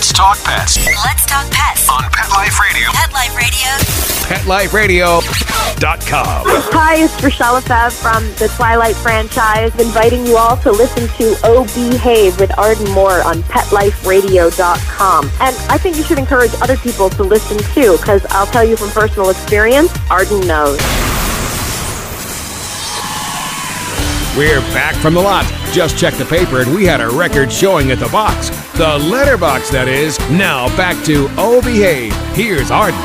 Let's 0.00 0.14
talk 0.14 0.38
pets 0.44 0.78
Let's 1.04 1.26
talk 1.26 1.50
pets. 1.50 1.86
on 1.90 2.02
Pet 2.10 2.30
Life 2.30 2.58
Radio. 2.58 2.88
Pet 2.88 3.12
Life 3.12 3.36
Radio. 3.36 3.68
PetLifeRadio.com. 4.24 6.42
Hi, 6.72 6.94
it's 7.04 7.12
Rachelle 7.20 7.52
Lefevre 7.52 7.90
from 7.90 8.24
the 8.36 8.48
Twilight 8.56 8.96
franchise, 8.96 9.78
inviting 9.78 10.24
you 10.24 10.38
all 10.38 10.56
to 10.56 10.72
listen 10.72 11.06
to 11.18 11.36
Oh 11.44 11.64
Behave 11.74 12.40
with 12.40 12.50
Arden 12.58 12.90
Moore 12.92 13.22
on 13.22 13.42
PetLifeRadio.com. 13.42 15.24
And 15.38 15.54
I 15.68 15.76
think 15.76 15.98
you 15.98 16.02
should 16.02 16.18
encourage 16.18 16.54
other 16.62 16.78
people 16.78 17.10
to 17.10 17.22
listen 17.22 17.58
too, 17.74 17.98
because 17.98 18.24
I'll 18.30 18.46
tell 18.46 18.64
you 18.64 18.78
from 18.78 18.88
personal 18.92 19.28
experience, 19.28 19.92
Arden 20.10 20.40
knows. 20.46 20.78
We're 24.36 24.60
back 24.72 24.94
from 24.94 25.14
the 25.14 25.20
lot. 25.20 25.44
Just 25.72 25.98
checked 25.98 26.18
the 26.18 26.24
paper 26.24 26.60
and 26.60 26.72
we 26.72 26.84
had 26.84 27.00
a 27.00 27.08
record 27.10 27.50
showing 27.50 27.90
at 27.90 27.98
the 27.98 28.08
box. 28.08 28.48
The 28.78 28.96
letterbox, 28.96 29.70
that 29.70 29.88
is. 29.88 30.20
Now 30.30 30.68
back 30.76 31.04
to 31.06 31.26
Oh 31.36 31.60
Behave. 31.62 32.14
Here's 32.36 32.70
Arden. 32.70 33.00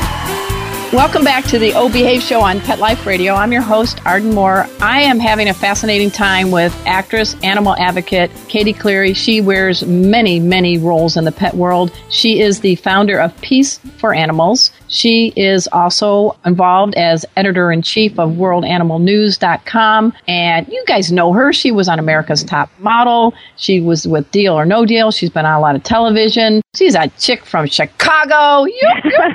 Welcome 0.92 1.24
back 1.24 1.44
to 1.46 1.58
the 1.58 1.74
O 1.74 1.88
Behave 1.88 2.22
Show 2.22 2.40
on 2.40 2.60
Pet 2.60 2.78
Life 2.78 3.06
Radio. 3.06 3.34
I'm 3.34 3.52
your 3.52 3.60
host, 3.60 4.00
Arden 4.06 4.32
Moore. 4.34 4.68
I 4.80 5.02
am 5.02 5.18
having 5.18 5.48
a 5.48 5.52
fascinating 5.52 6.12
time 6.12 6.52
with 6.52 6.72
actress, 6.86 7.34
animal 7.42 7.74
advocate 7.76 8.30
Katie 8.48 8.72
Cleary. 8.72 9.12
She 9.12 9.40
wears 9.40 9.84
many, 9.84 10.38
many 10.38 10.78
roles 10.78 11.16
in 11.16 11.24
the 11.24 11.32
pet 11.32 11.54
world. 11.54 11.90
She 12.08 12.40
is 12.40 12.60
the 12.60 12.76
founder 12.76 13.18
of 13.18 13.38
Peace 13.40 13.78
for 13.98 14.14
Animals. 14.14 14.70
She 14.88 15.32
is 15.36 15.68
also 15.72 16.36
involved 16.44 16.94
as 16.94 17.24
editor 17.36 17.72
in 17.72 17.82
chief 17.82 18.18
of 18.18 18.30
WorldAnimalNews.com. 18.32 20.12
And 20.28 20.68
you 20.68 20.84
guys 20.86 21.12
know 21.12 21.32
her. 21.32 21.52
She 21.52 21.70
was 21.70 21.88
on 21.88 21.98
America's 21.98 22.44
Top 22.44 22.70
Model. 22.78 23.34
She 23.56 23.80
was 23.80 24.06
with 24.06 24.30
Deal 24.30 24.54
or 24.54 24.64
No 24.64 24.84
Deal. 24.86 25.10
She's 25.10 25.30
been 25.30 25.46
on 25.46 25.54
a 25.54 25.60
lot 25.60 25.74
of 25.74 25.82
television. 25.82 26.62
She's 26.74 26.94
a 26.94 27.08
chick 27.18 27.44
from 27.44 27.66
Chicago. 27.66 28.64
You, 28.64 28.82
like 29.18 29.34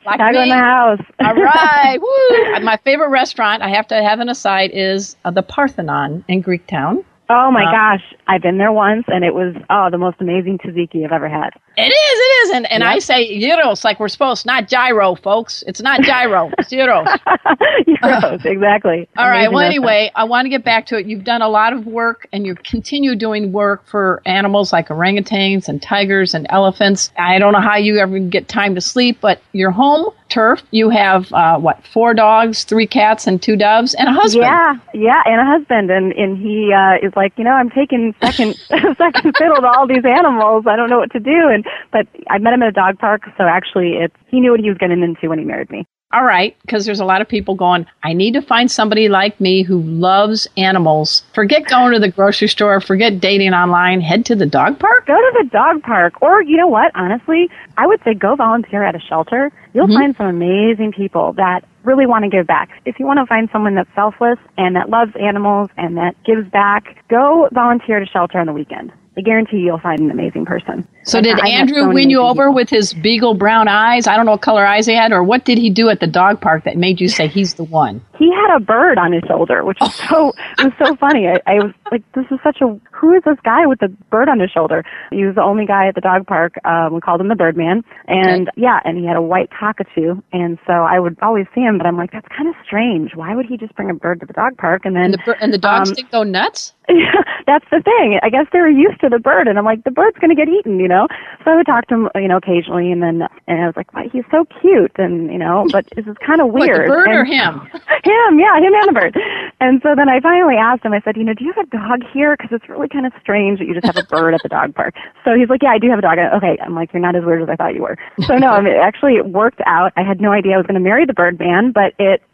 Chicago 0.00 0.42
in 0.42 0.48
the 0.48 0.54
house. 0.54 1.00
All 1.20 1.34
right. 1.34 1.98
Woo. 2.00 2.64
My 2.64 2.78
favorite 2.84 3.08
restaurant, 3.08 3.62
I 3.62 3.68
have 3.68 3.86
to 3.88 4.02
have 4.02 4.20
an 4.20 4.28
aside, 4.28 4.70
is 4.72 5.16
uh, 5.24 5.30
the 5.30 5.42
Parthenon 5.42 6.24
in 6.28 6.42
Greektown. 6.42 7.04
Oh 7.34 7.50
my 7.50 7.64
Uh, 7.64 7.70
gosh, 7.72 8.04
I've 8.28 8.42
been 8.42 8.58
there 8.58 8.72
once, 8.72 9.04
and 9.08 9.24
it 9.24 9.32
was 9.34 9.54
oh 9.70 9.88
the 9.90 9.96
most 9.98 10.18
amazing 10.20 10.58
tzatziki 10.58 11.04
I've 11.04 11.12
ever 11.12 11.28
had. 11.28 11.50
It 11.78 11.82
is, 11.90 11.92
it 11.92 12.32
is. 12.44 12.50
And, 12.56 12.70
and 12.70 12.84
I 12.84 12.98
say 12.98 13.40
gyros 13.40 13.82
like 13.84 13.98
we're 13.98 14.08
supposed, 14.08 14.44
not 14.44 14.68
gyro, 14.68 15.14
folks. 15.14 15.64
It's 15.66 15.80
not 15.80 16.02
gyro, 16.02 16.50
it's 16.58 16.68
gyros. 16.68 17.08
Euros, 17.88 18.44
exactly. 18.44 19.08
All 19.16 19.28
right. 19.28 19.46
Amazing 19.48 19.52
Well, 19.54 19.64
restaurant. 19.64 19.64
anyway, 19.88 20.10
I 20.14 20.24
want 20.24 20.44
to 20.46 20.50
get 20.50 20.64
back 20.64 20.86
to 20.86 20.98
it. 20.98 21.06
You've 21.06 21.24
done 21.24 21.42
a 21.42 21.48
lot 21.48 21.72
of 21.72 21.86
work 21.86 22.28
and 22.32 22.44
you 22.46 22.54
continue 22.54 23.14
doing 23.16 23.52
work 23.52 23.86
for 23.86 24.20
animals 24.26 24.72
like 24.72 24.88
orangutans 24.88 25.68
and 25.68 25.80
tigers 25.82 26.34
and 26.34 26.46
elephants. 26.50 27.10
I 27.18 27.38
don't 27.38 27.52
know 27.52 27.60
how 27.60 27.76
you 27.76 27.98
ever 27.98 28.18
get 28.18 28.48
time 28.48 28.74
to 28.74 28.80
sleep, 28.80 29.18
but 29.20 29.40
you're 29.52 29.70
home 29.70 30.10
turf, 30.32 30.62
you 30.70 30.88
have, 30.90 31.32
uh, 31.32 31.58
what, 31.58 31.86
four 31.86 32.14
dogs, 32.14 32.64
three 32.64 32.86
cats, 32.86 33.26
and 33.26 33.40
two 33.40 33.56
doves, 33.56 33.94
and 33.94 34.08
a 34.08 34.12
husband. 34.12 34.44
Yeah, 34.44 34.74
yeah, 34.94 35.22
and 35.26 35.40
a 35.40 35.44
husband, 35.44 35.90
and 35.90 36.12
and 36.12 36.38
he 36.38 36.72
uh, 36.72 37.06
is 37.06 37.12
like, 37.14 37.32
you 37.36 37.44
know, 37.44 37.52
I'm 37.52 37.70
taking 37.70 38.14
second 38.20 38.54
second 38.96 39.36
fiddle 39.36 39.60
to 39.60 39.68
all 39.68 39.86
these 39.86 40.04
animals. 40.04 40.64
I 40.66 40.76
don't 40.76 40.88
know 40.88 40.98
what 40.98 41.12
to 41.12 41.20
do, 41.20 41.48
and 41.48 41.64
but 41.92 42.06
I 42.30 42.38
met 42.38 42.54
him 42.54 42.62
at 42.62 42.68
a 42.68 42.72
dog 42.72 42.98
park, 42.98 43.22
so 43.36 43.44
actually, 43.44 43.94
it's 44.00 44.16
he 44.28 44.40
knew 44.40 44.50
what 44.50 44.60
he 44.60 44.68
was 44.68 44.78
getting 44.78 45.02
into 45.02 45.28
when 45.28 45.38
he 45.38 45.44
married 45.44 45.70
me. 45.70 45.86
All 46.12 46.24
right, 46.24 46.54
because 46.60 46.84
there's 46.84 47.00
a 47.00 47.06
lot 47.06 47.22
of 47.22 47.28
people 47.28 47.54
going, 47.54 47.86
I 48.02 48.12
need 48.12 48.34
to 48.34 48.42
find 48.42 48.70
somebody 48.70 49.08
like 49.08 49.40
me 49.40 49.62
who 49.62 49.80
loves 49.80 50.46
animals. 50.58 51.22
Forget 51.34 51.66
going 51.66 51.94
to 51.94 51.98
the 51.98 52.10
grocery 52.10 52.48
store, 52.48 52.82
forget 52.82 53.18
dating 53.18 53.54
online, 53.54 54.02
head 54.02 54.26
to 54.26 54.36
the 54.36 54.44
dog 54.44 54.78
park. 54.78 55.06
Go 55.06 55.14
to 55.14 55.32
the 55.42 55.48
dog 55.50 55.82
park, 55.82 56.20
or 56.20 56.42
you 56.42 56.58
know 56.58 56.66
what? 56.66 56.92
Honestly, 56.94 57.48
I 57.78 57.86
would 57.86 58.00
say 58.04 58.12
go 58.12 58.36
volunteer 58.36 58.82
at 58.82 58.94
a 58.94 59.00
shelter. 59.00 59.50
You'll 59.72 59.86
mm-hmm. 59.86 59.96
find 59.96 60.16
some 60.16 60.26
amazing 60.26 60.92
people 60.92 61.32
that 61.34 61.64
really 61.82 62.06
want 62.06 62.24
to 62.24 62.28
give 62.28 62.46
back. 62.46 62.68
If 62.84 63.00
you 63.00 63.06
want 63.06 63.18
to 63.18 63.26
find 63.26 63.48
someone 63.50 63.74
that's 63.74 63.88
selfless 63.94 64.38
and 64.58 64.76
that 64.76 64.90
loves 64.90 65.12
animals 65.18 65.70
and 65.78 65.96
that 65.96 66.22
gives 66.24 66.46
back, 66.50 67.02
go 67.08 67.48
volunteer 67.52 67.96
at 67.96 68.02
a 68.02 68.10
shelter 68.10 68.38
on 68.38 68.46
the 68.46 68.52
weekend. 68.52 68.92
I 69.16 69.20
guarantee 69.20 69.58
you'll 69.58 69.78
find 69.78 70.00
an 70.00 70.10
amazing 70.10 70.46
person. 70.46 70.86
So 71.04 71.18
Like, 71.18 71.24
did 71.24 71.40
I 71.40 71.48
Andrew 71.48 71.80
so 71.80 71.90
win 71.92 72.10
you 72.10 72.20
over 72.22 72.44
people. 72.44 72.54
with 72.54 72.70
his 72.70 72.94
beagle 72.94 73.34
brown 73.34 73.68
eyes? 73.68 74.06
I 74.06 74.16
don't 74.16 74.24
know 74.26 74.32
what 74.32 74.40
color 74.42 74.66
eyes 74.66 74.86
he 74.86 74.94
had, 74.94 75.12
or 75.12 75.22
what 75.22 75.44
did 75.44 75.58
he 75.58 75.70
do 75.70 75.90
at 75.90 76.00
the 76.00 76.06
dog 76.06 76.40
park 76.40 76.64
that 76.64 76.76
made 76.78 77.00
you 77.00 77.08
say 77.08 77.28
he's 77.28 77.54
the 77.54 77.64
one? 77.64 78.00
He 78.22 78.30
had 78.30 78.54
a 78.56 78.60
bird 78.60 78.98
on 78.98 79.12
his 79.12 79.22
shoulder, 79.26 79.64
which 79.64 79.78
was 79.80 79.94
so 79.94 80.32
it 80.58 80.64
was 80.64 80.72
so 80.78 80.94
funny. 80.96 81.26
I, 81.26 81.40
I 81.46 81.54
was 81.54 81.74
like, 81.90 82.04
this 82.12 82.26
is 82.30 82.38
such 82.44 82.60
a 82.60 82.78
who 82.92 83.14
is 83.14 83.22
this 83.24 83.38
guy 83.44 83.66
with 83.66 83.80
the 83.80 83.88
bird 83.88 84.28
on 84.28 84.38
his 84.38 84.50
shoulder? 84.50 84.84
He 85.10 85.24
was 85.24 85.34
the 85.34 85.42
only 85.42 85.66
guy 85.66 85.88
at 85.88 85.96
the 85.96 86.00
dog 86.00 86.26
park. 86.26 86.54
Um, 86.64 86.94
we 86.94 87.00
called 87.00 87.20
him 87.20 87.26
the 87.26 87.34
Birdman, 87.34 87.82
and 88.06 88.48
okay. 88.48 88.60
yeah, 88.62 88.78
and 88.84 88.96
he 88.96 89.04
had 89.04 89.16
a 89.16 89.22
white 89.22 89.50
cockatoo, 89.50 90.22
and 90.32 90.56
so 90.66 90.72
I 90.72 91.00
would 91.00 91.16
always 91.20 91.46
see 91.52 91.62
him, 91.62 91.78
but 91.78 91.86
I'm 91.86 91.96
like, 91.96 92.12
that's 92.12 92.28
kind 92.28 92.48
of 92.48 92.54
strange. 92.64 93.16
Why 93.16 93.34
would 93.34 93.46
he 93.46 93.56
just 93.56 93.74
bring 93.74 93.90
a 93.90 93.94
bird 93.94 94.20
to 94.20 94.26
the 94.26 94.32
dog 94.32 94.56
park 94.56 94.84
and 94.84 94.94
then 94.94 95.14
and 95.14 95.14
the, 95.14 95.42
and 95.42 95.52
the 95.52 95.58
dogs 95.58 95.90
um, 95.90 95.94
didn't 95.96 96.12
go 96.12 96.22
nuts? 96.22 96.74
Yeah, 96.88 97.22
that's 97.46 97.66
the 97.70 97.82
thing. 97.82 98.20
I 98.22 98.30
guess 98.30 98.46
they 98.52 98.60
were 98.60 98.70
used 98.70 99.00
to 99.00 99.08
the 99.08 99.18
bird, 99.18 99.48
and 99.48 99.58
I'm 99.58 99.64
like, 99.64 99.82
the 99.82 99.90
bird's 99.90 100.18
going 100.18 100.34
to 100.34 100.36
get 100.36 100.48
eaten, 100.48 100.78
you 100.78 100.88
know. 100.88 101.08
So 101.44 101.50
I 101.50 101.56
would 101.56 101.66
talk 101.66 101.88
to 101.88 101.94
him, 101.94 102.08
you 102.14 102.28
know, 102.28 102.36
occasionally, 102.36 102.92
and 102.92 103.02
then 103.02 103.22
and 103.48 103.62
I 103.62 103.66
was 103.66 103.74
like, 103.76 103.92
well, 103.92 104.04
he's 104.12 104.24
so 104.30 104.44
cute, 104.60 104.92
and 104.96 105.32
you 105.32 105.38
know, 105.38 105.66
but 105.72 105.86
this 105.96 106.06
is 106.06 106.16
kind 106.24 106.40
of 106.40 106.52
weird. 106.52 106.88
What, 106.88 107.02
the 107.02 107.02
bird 107.02 107.08
and, 107.08 107.18
or 107.18 107.24
him? 107.24 107.68
Him, 108.12 108.38
yeah, 108.38 108.54
him 108.60 108.74
and 108.76 108.88
the 108.88 108.92
bird. 108.92 109.16
And 109.60 109.80
so 109.82 109.94
then 109.96 110.08
I 110.08 110.20
finally 110.20 110.56
asked 110.60 110.84
him. 110.84 110.92
I 110.92 111.00
said, 111.00 111.16
you 111.16 111.24
know, 111.24 111.34
do 111.34 111.44
you 111.44 111.52
have 111.56 111.66
a 111.66 111.70
dog 111.70 112.00
here? 112.12 112.36
Because 112.36 112.52
it's 112.52 112.68
really 112.68 112.88
kind 112.88 113.06
of 113.06 113.12
strange 113.20 113.58
that 113.58 113.66
you 113.66 113.74
just 113.74 113.86
have 113.86 113.96
a 113.96 114.04
bird 114.04 114.34
at 114.34 114.42
the 114.42 114.48
dog 114.48 114.74
park. 114.74 114.94
So 115.24 115.32
he's 115.38 115.48
like, 115.48 115.62
yeah, 115.62 115.72
I 115.72 115.78
do 115.78 115.88
have 115.88 115.98
a 115.98 116.02
dog. 116.02 116.18
I, 116.18 116.36
okay, 116.36 116.58
I'm 116.60 116.74
like, 116.74 116.92
you're 116.92 117.02
not 117.02 117.16
as 117.16 117.24
weird 117.24 117.42
as 117.42 117.48
I 117.48 117.56
thought 117.56 117.74
you 117.74 117.82
were. 117.82 117.96
So 118.26 118.36
no, 118.36 118.50
I 118.50 118.60
mean, 118.60 118.74
actually 118.74 119.14
it 119.16 119.26
worked 119.26 119.60
out. 119.66 119.92
I 119.96 120.02
had 120.02 120.20
no 120.20 120.32
idea 120.32 120.54
I 120.54 120.56
was 120.58 120.66
going 120.66 120.80
to 120.80 120.84
marry 120.84 121.06
the 121.06 121.14
bird 121.14 121.38
man, 121.38 121.72
but 121.72 121.94
it 121.98 122.22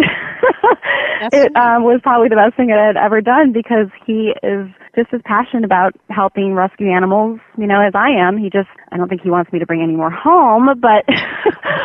it 1.33 1.55
um, 1.57 1.85
was 1.85 2.01
probably 2.03 2.29
the 2.29 2.37
best 2.37 2.57
thing 2.57 2.73
I 2.73 2.87
had 2.87 2.97
ever 2.97 3.21
done 3.21 3.53
because 3.53 3.89
he 4.07 4.35
is 4.43 4.69
just 4.99 5.15
as 5.15 5.21
passionate 5.25 5.65
about 5.65 5.95
helping 6.11 6.55
rescue 6.55 6.91
animals, 6.91 7.39
you 7.57 7.69
know, 7.69 7.81
as 7.81 7.95
I 7.95 8.11
am. 8.11 8.37
He 8.37 8.51
just, 8.51 8.69
I 8.91 8.97
don't 8.97 9.09
think 9.09 9.23
he 9.23 9.31
wants 9.31 9.53
me 9.53 9.61
to 9.61 9.67
bring 9.67 9.81
any 9.81 9.95
more 9.95 10.11
home, 10.11 10.67
but, 10.81 11.07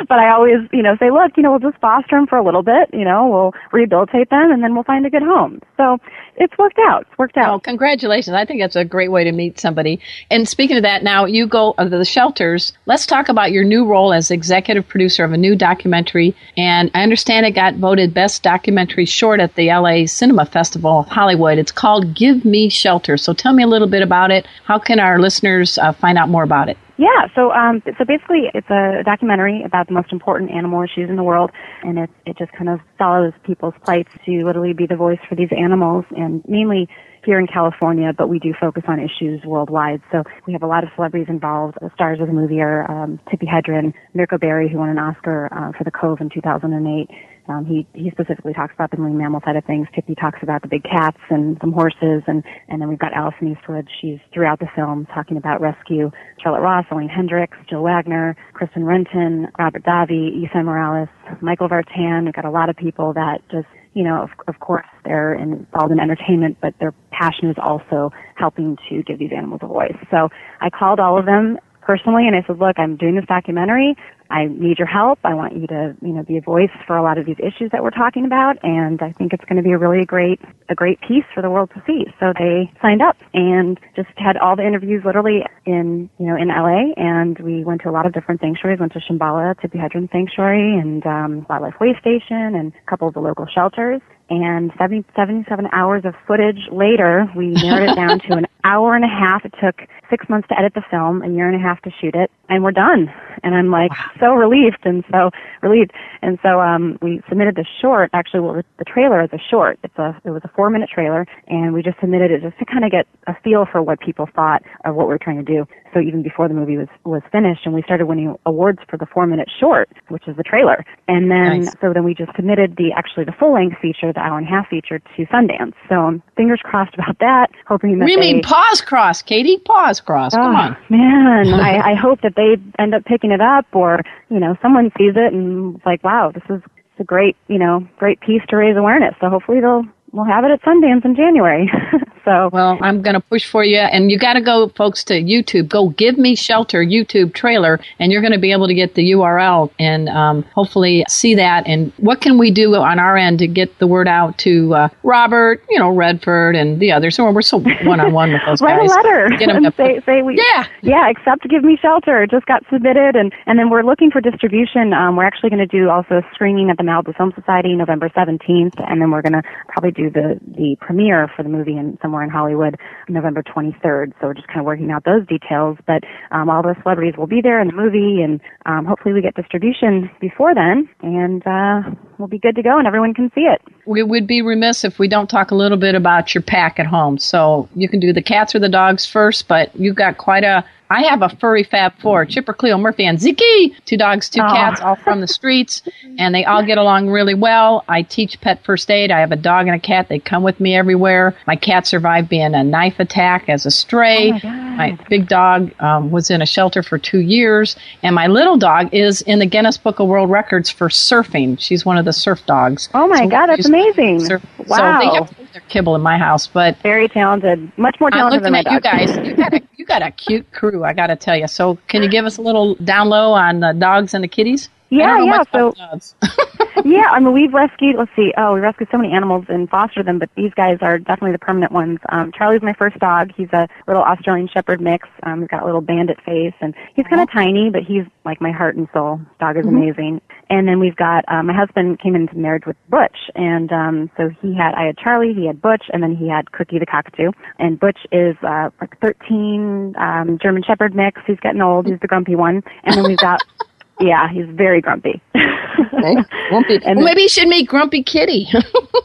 but 0.09 0.17
I 0.17 0.31
always, 0.33 0.67
you 0.71 0.81
know, 0.81 0.95
say, 0.99 1.11
look, 1.11 1.37
you 1.37 1.43
know, 1.43 1.51
we'll 1.51 1.71
just 1.71 1.79
foster 1.79 2.15
them 2.15 2.25
for 2.25 2.39
a 2.39 2.43
little 2.43 2.63
bit, 2.63 2.89
you 2.91 3.05
know, 3.05 3.29
we'll 3.29 3.53
rehabilitate 3.71 4.31
them 4.31 4.51
and 4.51 4.63
then 4.63 4.73
we'll 4.73 4.83
find 4.83 5.05
a 5.05 5.11
good 5.11 5.21
home. 5.21 5.61
So 5.77 5.97
it's 6.37 6.57
worked 6.57 6.79
out. 6.89 7.05
It's 7.07 7.17
worked 7.19 7.37
out. 7.37 7.53
Oh, 7.53 7.59
congratulations. 7.59 8.33
I 8.33 8.45
think 8.45 8.61
that's 8.61 8.75
a 8.75 8.83
great 8.83 9.11
way 9.11 9.25
to 9.25 9.31
meet 9.31 9.59
somebody. 9.59 9.99
And 10.31 10.49
speaking 10.49 10.77
of 10.77 10.83
that, 10.83 11.03
now 11.03 11.25
you 11.25 11.45
go 11.45 11.73
to 11.77 11.89
the 11.89 12.05
shelters. 12.05 12.73
Let's 12.87 13.05
talk 13.05 13.29
about 13.29 13.51
your 13.51 13.63
new 13.63 13.85
role 13.85 14.11
as 14.11 14.31
executive 14.31 14.87
producer 14.87 15.23
of 15.23 15.33
a 15.33 15.37
new 15.37 15.55
documentary. 15.55 16.35
And 16.57 16.89
I 16.95 17.03
understand 17.03 17.45
it 17.45 17.51
got 17.51 17.75
voted 17.75 18.13
best 18.15 18.41
documentary 18.41 19.05
short 19.05 19.39
at 19.39 19.53
the 19.53 19.67
LA 19.67 20.07
Cinema 20.07 20.45
Festival 20.47 21.01
of 21.01 21.07
Hollywood. 21.07 21.59
It's 21.59 21.71
called 21.71 22.15
Give 22.15 22.43
Me 22.43 22.69
Shelter 22.69 23.02
shelter. 23.03 23.17
So 23.17 23.33
tell 23.33 23.53
me 23.53 23.63
a 23.63 23.67
little 23.67 23.87
bit 23.87 24.01
about 24.01 24.31
it. 24.31 24.45
How 24.65 24.79
can 24.79 24.99
our 24.99 25.19
listeners 25.19 25.77
uh, 25.77 25.93
find 25.93 26.17
out 26.17 26.29
more 26.29 26.43
about 26.43 26.69
it? 26.69 26.77
Yeah, 26.97 27.27
so 27.35 27.51
um, 27.51 27.81
so 27.85 28.05
basically, 28.05 28.51
it's 28.53 28.69
a 28.69 29.01
documentary 29.03 29.63
about 29.65 29.87
the 29.87 29.93
most 29.93 30.11
important 30.11 30.51
animal 30.51 30.83
issues 30.83 31.09
in 31.09 31.15
the 31.15 31.23
world, 31.23 31.49
and 31.81 31.97
it 31.97 32.09
it 32.27 32.37
just 32.37 32.51
kind 32.51 32.69
of 32.69 32.79
follows 32.99 33.33
people's 33.43 33.73
plights 33.83 34.09
to 34.25 34.31
literally 34.45 34.73
be 34.73 34.85
the 34.85 34.95
voice 34.95 35.19
for 35.27 35.35
these 35.35 35.49
animals, 35.51 36.05
and 36.15 36.43
mainly 36.47 36.87
here 37.25 37.39
in 37.39 37.47
California, 37.47 38.11
but 38.15 38.27
we 38.27 38.37
do 38.37 38.53
focus 38.59 38.83
on 38.87 38.99
issues 38.99 39.41
worldwide. 39.45 40.01
So 40.11 40.23
we 40.45 40.53
have 40.53 40.61
a 40.61 40.67
lot 40.67 40.83
of 40.83 40.89
celebrities 40.95 41.29
involved. 41.29 41.77
The 41.81 41.89
stars 41.95 42.19
of 42.19 42.27
the 42.27 42.33
movie 42.33 42.59
are 42.61 42.89
um, 42.91 43.19
Tippi 43.27 43.47
Hedren, 43.47 43.93
Ric 44.13 44.33
O'Barry, 44.33 44.69
who 44.69 44.77
won 44.77 44.89
an 44.89 44.99
Oscar 44.99 45.47
uh, 45.51 45.71
for 45.77 45.85
The 45.85 45.91
Cove 45.91 46.19
in 46.19 46.29
2008, 46.29 47.09
um, 47.47 47.65
he 47.65 47.85
he 47.93 48.09
specifically 48.11 48.53
talks 48.53 48.73
about 48.73 48.91
the 48.91 48.97
marine 48.97 49.17
mammal 49.17 49.41
side 49.43 49.55
of 49.55 49.65
things. 49.65 49.87
Tippi 49.95 50.19
talks 50.19 50.39
about 50.41 50.61
the 50.61 50.67
big 50.67 50.83
cats 50.83 51.17
and 51.29 51.57
some 51.59 51.73
horses, 51.73 52.23
and 52.27 52.43
and 52.69 52.81
then 52.81 52.87
we've 52.89 52.99
got 52.99 53.13
Alison 53.13 53.51
Eastwood. 53.51 53.87
She's 54.01 54.19
throughout 54.33 54.59
the 54.59 54.67
film 54.75 55.07
talking 55.13 55.37
about 55.37 55.59
rescue. 55.59 56.11
Charlotte 56.41 56.61
Ross, 56.61 56.85
Elaine 56.91 57.09
Hendrix, 57.09 57.57
Jill 57.69 57.83
Wagner, 57.83 58.35
Kristen 58.53 58.85
Renton, 58.85 59.47
Robert 59.59 59.83
Davi, 59.83 60.43
Ethan 60.43 60.65
Morales, 60.65 61.09
Michael 61.41 61.67
Vartan. 61.67 62.25
We've 62.25 62.33
got 62.33 62.45
a 62.45 62.51
lot 62.51 62.69
of 62.69 62.77
people 62.77 63.13
that 63.13 63.41
just 63.51 63.67
you 63.93 64.03
know, 64.03 64.23
of, 64.23 64.29
of 64.47 64.59
course, 64.59 64.87
they're 65.05 65.35
involved 65.35 65.91
in 65.91 65.99
entertainment, 65.99 66.57
but 66.61 66.73
their 66.79 66.93
passion 67.11 67.49
is 67.49 67.55
also 67.61 68.11
helping 68.35 68.75
to 68.89 69.03
give 69.03 69.19
these 69.19 69.31
animals 69.35 69.59
a 69.61 69.67
voice. 69.67 69.95
So 70.09 70.29
I 70.61 70.71
called 70.71 70.99
all 70.99 71.19
of 71.19 71.25
them 71.25 71.59
personally 71.81 72.27
and 72.27 72.35
I 72.35 72.43
said, 72.47 72.59
look, 72.59 72.79
I'm 72.79 72.95
doing 72.95 73.15
this 73.15 73.25
documentary. 73.25 73.95
I 74.29 74.45
need 74.45 74.79
your 74.79 74.87
help. 74.87 75.19
I 75.23 75.33
want 75.33 75.55
you 75.55 75.67
to, 75.67 75.95
you 76.01 76.13
know, 76.13 76.23
be 76.23 76.37
a 76.37 76.41
voice 76.41 76.71
for 76.87 76.97
a 76.97 77.03
lot 77.03 77.17
of 77.17 77.25
these 77.25 77.37
issues 77.39 77.71
that 77.71 77.83
we're 77.83 77.91
talking 77.91 78.25
about, 78.25 78.57
and 78.63 79.01
I 79.01 79.11
think 79.11 79.33
it's 79.33 79.43
going 79.45 79.57
to 79.57 79.63
be 79.63 79.71
a 79.71 79.77
really 79.77 80.05
great, 80.05 80.41
a 80.69 80.75
great 80.75 80.99
piece 81.01 81.25
for 81.33 81.41
the 81.41 81.49
world 81.49 81.71
to 81.75 81.83
see. 81.85 82.05
So 82.19 82.33
they 82.37 82.71
signed 82.81 83.01
up 83.01 83.17
and 83.33 83.79
just 83.95 84.09
had 84.15 84.37
all 84.37 84.55
the 84.55 84.65
interviews 84.65 85.03
literally 85.05 85.43
in, 85.65 86.09
you 86.17 86.25
know, 86.25 86.35
in 86.35 86.47
LA, 86.47 86.93
and 86.97 87.37
we 87.39 87.63
went 87.63 87.81
to 87.81 87.89
a 87.89 87.91
lot 87.91 88.05
of 88.05 88.13
different 88.13 88.41
sanctuaries. 88.41 88.79
Went 88.79 88.93
to 88.93 88.99
Shambala, 88.99 89.55
Tippi 89.59 89.77
Hedren 89.77 90.11
Sanctuary, 90.11 90.77
and 90.77 91.05
um, 91.05 91.45
Wildlife 91.49 91.79
Way 91.79 91.95
Station, 91.99 92.55
and 92.55 92.73
a 92.73 92.89
couple 92.89 93.07
of 93.07 93.13
the 93.13 93.21
local 93.21 93.45
shelters. 93.47 94.01
And 94.29 94.71
70, 94.79 95.05
77 95.15 95.67
hours 95.73 96.05
of 96.05 96.15
footage 96.25 96.69
later, 96.71 97.29
we 97.35 97.49
narrowed 97.49 97.89
it 97.89 97.95
down 97.95 98.19
to 98.21 98.33
an 98.33 98.47
hour 98.63 98.95
and 98.95 99.03
a 99.03 99.07
half. 99.07 99.45
It 99.45 99.53
took 99.61 99.87
six 100.09 100.27
months 100.29 100.47
to 100.47 100.57
edit 100.57 100.73
the 100.73 100.83
film, 100.89 101.21
a 101.21 101.29
year 101.29 101.47
and 101.47 101.55
a 101.55 101.59
half 101.59 101.81
to 101.81 101.91
shoot 101.99 102.15
it, 102.15 102.31
and 102.49 102.63
we're 102.63 102.71
done. 102.71 103.11
And 103.43 103.53
I'm 103.53 103.69
like 103.69 103.91
wow. 103.91 104.11
so 104.19 104.33
relieved 104.33 104.79
and 104.85 105.03
so 105.11 105.31
relieved. 105.61 105.91
And 106.21 106.39
so 106.41 106.61
um, 106.61 106.97
we 107.01 107.21
submitted 107.27 107.55
the 107.55 107.65
short. 107.81 108.09
Actually, 108.13 108.39
well, 108.39 108.61
the 108.77 108.85
trailer 108.85 109.21
is 109.21 109.29
a 109.33 109.39
short. 109.51 109.77
It's 109.83 109.97
a 109.97 110.19
it 110.23 110.29
was 110.29 110.41
a 110.45 110.49
four 110.55 110.69
minute 110.69 110.89
trailer, 110.89 111.25
and 111.47 111.73
we 111.73 111.81
just 111.83 111.99
submitted 111.99 112.31
it 112.31 112.41
just 112.41 112.57
to 112.59 112.65
kind 112.65 112.85
of 112.85 112.91
get 112.91 113.07
a 113.27 113.35
feel 113.43 113.65
for 113.69 113.81
what 113.81 113.99
people 113.99 114.27
thought 114.35 114.63
of 114.85 114.95
what 114.95 115.07
we 115.07 115.13
are 115.13 115.19
trying 115.19 115.43
to 115.43 115.51
do. 115.51 115.67
So 115.93 115.99
even 115.99 116.23
before 116.23 116.47
the 116.47 116.53
movie 116.53 116.77
was 116.77 116.87
was 117.03 117.21
finished, 117.31 117.61
and 117.65 117.73
we 117.73 117.81
started 117.83 118.05
winning 118.05 118.35
awards 118.45 118.79
for 118.89 118.97
the 118.97 119.05
four 119.05 119.27
minute 119.27 119.49
short, 119.59 119.89
which 120.09 120.27
is 120.27 120.35
the 120.35 120.43
trailer. 120.43 120.85
And 121.07 121.29
then 121.29 121.63
nice. 121.63 121.75
so 121.81 121.93
then 121.93 122.03
we 122.03 122.13
just 122.13 122.35
submitted 122.35 122.77
the 122.77 122.91
actually 122.95 123.25
the 123.25 123.31
full 123.31 123.53
length 123.53 123.77
feature, 123.81 124.11
the 124.11 124.19
hour 124.19 124.37
and 124.37 124.47
a 124.47 124.49
half 124.49 124.69
feature, 124.69 124.99
to 124.99 125.25
Sundance. 125.27 125.73
So 125.89 125.95
um, 125.95 126.23
fingers 126.35 126.61
crossed 126.63 126.93
about 126.93 127.19
that. 127.19 127.47
Hoping 127.67 127.99
that 127.99 128.05
we 128.05 128.17
mean 128.17 128.41
pause 128.41 128.81
cross, 128.81 129.21
Katie, 129.21 129.57
pause 129.59 129.99
cross. 129.99 130.33
Come 130.33 130.55
oh, 130.55 130.59
on, 130.59 130.77
man. 130.89 131.53
I, 131.59 131.91
I 131.91 131.95
hope 131.95 132.21
that 132.21 132.35
they 132.35 132.57
end 132.79 132.95
up 132.95 133.05
picking 133.05 133.31
it 133.31 133.41
up, 133.41 133.65
or 133.73 134.01
you 134.29 134.39
know, 134.39 134.55
someone 134.61 134.91
sees 134.97 135.13
it 135.15 135.33
and 135.33 135.79
like, 135.85 136.03
wow, 136.03 136.31
this 136.33 136.43
is 136.49 136.61
a 136.99 137.03
great, 137.03 137.35
you 137.47 137.57
know, 137.57 137.87
great 137.97 138.19
piece 138.21 138.41
to 138.49 138.55
raise 138.55 138.77
awareness. 138.77 139.15
So 139.19 139.29
hopefully 139.29 139.61
they'll 139.61 139.85
we'll 140.13 140.25
have 140.25 140.45
it 140.45 140.51
at 140.51 140.61
Sundance 140.61 141.03
in 141.03 141.15
January. 141.15 141.69
so 142.25 142.49
well, 142.53 142.77
I'm 142.81 143.01
going 143.01 143.15
to 143.15 143.19
push 143.19 143.49
for 143.49 143.63
you, 143.63 143.79
and 143.79 144.11
you 144.11 144.17
got 144.17 144.33
to 144.33 144.41
go, 144.41 144.69
folks, 144.69 145.03
to 145.05 145.15
YouTube. 145.15 145.67
Go 145.67 145.89
give 145.89 146.17
me 146.17 146.35
shelter 146.35 146.83
YouTube 146.83 147.33
trailer, 147.33 147.79
and 147.99 148.11
you're 148.11 148.21
going 148.21 148.33
to 148.33 148.39
be 148.39 148.51
able 148.51 148.67
to 148.67 148.73
get 148.73 148.95
the 148.95 149.11
URL 149.11 149.71
and 149.79 150.07
um, 150.07 150.43
hopefully 150.55 151.03
see 151.09 151.35
that. 151.35 151.67
And 151.67 151.91
what 151.97 152.21
can 152.21 152.37
we 152.37 152.51
do 152.51 152.75
on 152.75 152.99
our 152.99 153.17
end 153.17 153.39
to 153.39 153.47
get 153.47 153.79
the 153.79 153.87
word 153.87 154.07
out 154.07 154.37
to 154.39 154.73
uh, 154.75 154.89
Robert, 155.01 155.63
you 155.69 155.79
know, 155.79 155.89
Redford, 155.89 156.55
and 156.55 156.79
the 156.79 156.91
others? 156.91 157.15
So 157.15 157.29
we're 157.29 157.41
so 157.41 157.59
one 157.59 157.99
on 157.99 158.13
one 158.13 158.31
with 158.31 158.41
those 158.45 158.61
Write 158.61 158.79
guys. 158.79 158.89
Write 158.95 159.05
a 159.05 159.09
letter 159.09 159.29
get 159.37 159.47
them 159.47 159.73
say, 159.75 159.99
say 160.05 160.21
we 160.21 160.37
yeah 160.37 160.67
yeah 160.81 161.09
accept 161.09 161.49
give 161.49 161.63
me 161.63 161.77
shelter. 161.81 162.23
It 162.23 162.31
just 162.31 162.45
got 162.45 162.63
submitted, 162.71 163.15
and 163.15 163.33
and 163.47 163.57
then 163.57 163.69
we're 163.69 163.83
looking 163.83 164.11
for 164.11 164.21
distribution. 164.21 164.93
Um, 164.93 165.15
we're 165.15 165.25
actually 165.25 165.49
going 165.49 165.67
to 165.67 165.77
do 165.77 165.89
also 165.89 166.15
a 166.15 166.21
screening 166.33 166.69
at 166.69 166.77
the 166.77 166.83
Malibu 166.83 167.15
Film 167.17 167.33
Society 167.35 167.73
November 167.73 168.09
17th, 168.09 168.75
and 168.77 169.01
then 169.01 169.11
we're 169.11 169.21
going 169.21 169.33
to 169.33 169.43
probably 169.67 169.91
do 169.91 170.02
the 170.09 170.39
the 170.47 170.75
premiere 170.79 171.29
for 171.35 171.43
the 171.43 171.49
movie 171.49 171.77
in 171.77 171.97
somewhere 172.01 172.23
in 172.23 172.29
Hollywood 172.29 172.77
November 173.09 173.43
23rd. 173.43 174.13
So 174.19 174.27
we're 174.27 174.33
just 174.33 174.47
kind 174.47 174.59
of 174.59 174.65
working 174.65 174.91
out 174.91 175.03
those 175.05 175.25
details. 175.27 175.77
But 175.87 176.03
um, 176.31 176.49
all 176.49 176.61
the 176.61 176.75
celebrities 176.83 177.15
will 177.17 177.27
be 177.27 177.41
there 177.41 177.59
in 177.59 177.67
the 177.67 177.73
movie, 177.73 178.21
and 178.21 178.39
um, 178.65 178.85
hopefully 178.85 179.13
we 179.13 179.21
get 179.21 179.35
distribution 179.35 180.09
before 180.19 180.53
then, 180.53 180.89
and 181.01 181.41
uh, 181.45 181.89
we'll 182.17 182.27
be 182.27 182.39
good 182.39 182.55
to 182.55 182.63
go, 182.63 182.77
and 182.77 182.87
everyone 182.87 183.13
can 183.13 183.31
see 183.33 183.41
it. 183.41 183.61
We 183.85 184.01
would 184.01 184.27
be 184.27 184.41
remiss 184.41 184.83
if 184.83 184.99
we 184.99 185.07
don't 185.07 185.29
talk 185.29 185.51
a 185.51 185.55
little 185.55 185.77
bit 185.77 185.95
about 185.95 186.33
your 186.33 186.41
pack 186.41 186.79
at 186.79 186.85
home. 186.85 187.17
So 187.17 187.67
you 187.75 187.89
can 187.89 187.99
do 187.99 188.13
the 188.13 188.21
cats 188.21 188.55
or 188.55 188.59
the 188.59 188.69
dogs 188.69 189.05
first, 189.05 189.47
but 189.47 189.75
you've 189.75 189.95
got 189.95 190.17
quite 190.17 190.43
a 190.43 190.63
I 190.93 191.01
have 191.03 191.23
a 191.23 191.29
furry 191.29 191.63
fab 191.63 191.93
four, 191.99 192.23
Chipper, 192.23 192.53
Cleo, 192.53 192.77
Murphy, 192.77 193.07
and 193.07 193.17
Ziki. 193.17 193.73
Two 193.85 193.97
dogs, 193.97 194.29
two 194.29 194.41
cats, 194.41 194.79
all 194.79 194.95
from 194.95 195.21
the 195.21 195.27
streets, 195.39 195.81
and 196.19 196.35
they 196.35 196.45
all 196.45 196.63
get 196.63 196.77
along 196.77 197.09
really 197.09 197.33
well. 197.33 197.83
I 197.87 198.03
teach 198.03 198.39
pet 198.41 198.63
first 198.63 198.91
aid. 198.91 199.09
I 199.09 199.19
have 199.19 199.31
a 199.31 199.35
dog 199.37 199.65
and 199.65 199.75
a 199.75 199.79
cat. 199.79 200.07
They 200.07 200.19
come 200.19 200.43
with 200.43 200.59
me 200.59 200.75
everywhere. 200.75 201.35
My 201.47 201.55
cat 201.55 201.87
survived 201.87 202.29
being 202.29 202.53
a 202.53 202.63
knife 202.63 202.99
attack 202.99 203.49
as 203.49 203.65
a 203.65 203.71
stray. 203.71 204.33
Oh 204.43 204.62
my, 204.77 204.97
big 205.09 205.27
dog 205.27 205.71
um, 205.81 206.11
was 206.11 206.29
in 206.29 206.41
a 206.41 206.45
shelter 206.45 206.83
for 206.83 206.97
two 206.97 207.19
years, 207.19 207.75
and 208.01 208.15
my 208.15 208.27
little 208.27 208.57
dog 208.57 208.93
is 208.93 209.21
in 209.21 209.39
the 209.39 209.45
Guinness 209.45 209.77
Book 209.77 209.99
of 209.99 210.07
World 210.07 210.29
Records 210.29 210.69
for 210.69 210.89
surfing. 210.89 211.59
She's 211.59 211.85
one 211.85 211.97
of 211.97 212.05
the 212.05 212.13
surf 212.13 212.45
dogs. 212.45 212.89
Oh 212.93 213.07
my 213.07 213.23
so 213.23 213.27
God, 213.27 213.47
that's 213.47 213.67
amazing! 213.67 214.25
Surf. 214.25 214.45
Wow. 214.67 214.99
So 214.99 214.99
they 214.99 215.15
have 215.15 215.53
their 215.53 215.61
kibble 215.69 215.95
in 215.95 216.01
my 216.01 216.17
house, 216.17 216.47
but 216.47 216.77
very 216.81 217.07
talented, 217.07 217.71
much 217.77 217.99
more 217.99 218.11
talented 218.11 218.43
than 218.43 218.53
my 218.53 218.63
dog. 218.63 218.73
You 218.73 218.79
guys, 218.81 219.17
you 219.25 219.35
got 219.35 219.53
a, 219.53 219.61
you 219.75 219.85
got 219.85 220.01
a 220.01 220.11
cute 220.11 220.51
crew. 220.51 220.83
I 220.83 220.93
got 220.93 221.07
to 221.07 221.15
tell 221.15 221.37
you. 221.37 221.47
So, 221.47 221.77
can 221.87 222.03
you 222.03 222.09
give 222.09 222.25
us 222.25 222.37
a 222.37 222.41
little 222.41 222.75
down 222.75 223.09
low 223.09 223.33
on 223.33 223.59
the 223.59 223.73
dogs 223.73 224.13
and 224.13 224.23
the 224.23 224.27
kitties? 224.27 224.69
Yeah, 224.93 225.23
yeah. 225.23 225.43
So, 225.51 225.73
yeah, 226.85 227.09
I 227.11 227.19
mean, 227.19 227.33
we've 227.33 227.53
rescued. 227.53 227.95
Let's 227.97 228.11
see. 228.15 228.33
Oh, 228.37 228.53
we 228.53 228.59
rescued 228.59 228.89
so 228.91 228.97
many 228.97 229.11
animals 229.13 229.45
and 229.49 229.69
fostered 229.69 230.05
them, 230.05 230.19
but 230.19 230.29
these 230.35 230.53
guys 230.53 230.77
are 230.81 230.99
definitely 230.99 231.31
the 231.31 231.39
permanent 231.39 231.71
ones. 231.71 231.99
Um, 232.09 232.31
Charlie's 232.31 232.61
my 232.61 232.73
first 232.73 232.99
dog. 232.99 233.31
He's 233.35 233.51
a 233.53 233.67
little 233.87 234.03
Australian 234.03 234.47
Shepherd 234.47 234.81
mix. 234.81 235.07
Um, 235.23 235.41
he's 235.41 235.49
got 235.49 235.63
a 235.63 235.65
little 235.65 235.81
bandit 235.81 236.21
face, 236.23 236.53
and 236.61 236.75
he's 236.95 237.07
kind 237.07 237.21
of 237.21 237.31
tiny, 237.31 237.69
but 237.69 237.83
he's 237.83 238.03
like 238.23 238.39
my 238.39 238.51
heart 238.51 238.75
and 238.75 238.87
soul. 238.93 239.19
Dog 239.39 239.57
is 239.57 239.65
mm-hmm. 239.65 239.77
amazing. 239.77 240.21
And 240.49 240.67
then 240.67 240.79
we've 240.79 240.95
got 240.95 241.25
uh, 241.27 241.41
my 241.41 241.53
husband 241.53 241.99
came 241.99 242.15
into 242.15 242.37
marriage 242.37 242.65
with 242.67 242.77
Butch, 242.89 243.17
and 243.33 243.71
um, 243.71 244.11
so 244.17 244.29
he 244.41 244.53
had 244.53 244.75
I 244.75 244.85
had 244.85 244.97
Charlie, 244.97 245.33
he 245.33 245.47
had 245.47 245.61
Butch, 245.61 245.85
and 245.91 246.03
then 246.03 246.15
he 246.15 246.27
had 246.27 246.51
Cookie 246.51 246.77
the 246.79 246.85
cockatoo. 246.85 247.31
And 247.57 247.79
Butch 247.79 247.99
is 248.11 248.35
uh, 248.43 248.69
like 248.79 248.99
13 248.99 249.95
um, 249.97 250.37
German 250.41 250.63
Shepherd 250.63 250.93
mix. 250.93 251.21
He's 251.25 251.39
getting 251.39 251.61
old. 251.61 251.87
He's 251.87 251.99
the 251.99 252.07
grumpy 252.07 252.35
one. 252.35 252.61
And 252.83 252.95
then 252.95 253.03
we've 253.05 253.17
got 253.17 253.41
yeah, 253.99 254.29
he's 254.29 254.45
very 254.49 254.81
grumpy. 254.81 255.21
okay. 255.35 256.15
Grumpy. 256.49 256.79
And 256.85 256.97
well, 256.97 257.05
maybe 257.05 257.21
you 257.21 257.29
should 257.29 257.47
meet 257.47 257.67
Grumpy 257.67 258.03
Kitty. 258.03 258.47
uh, 258.53 258.59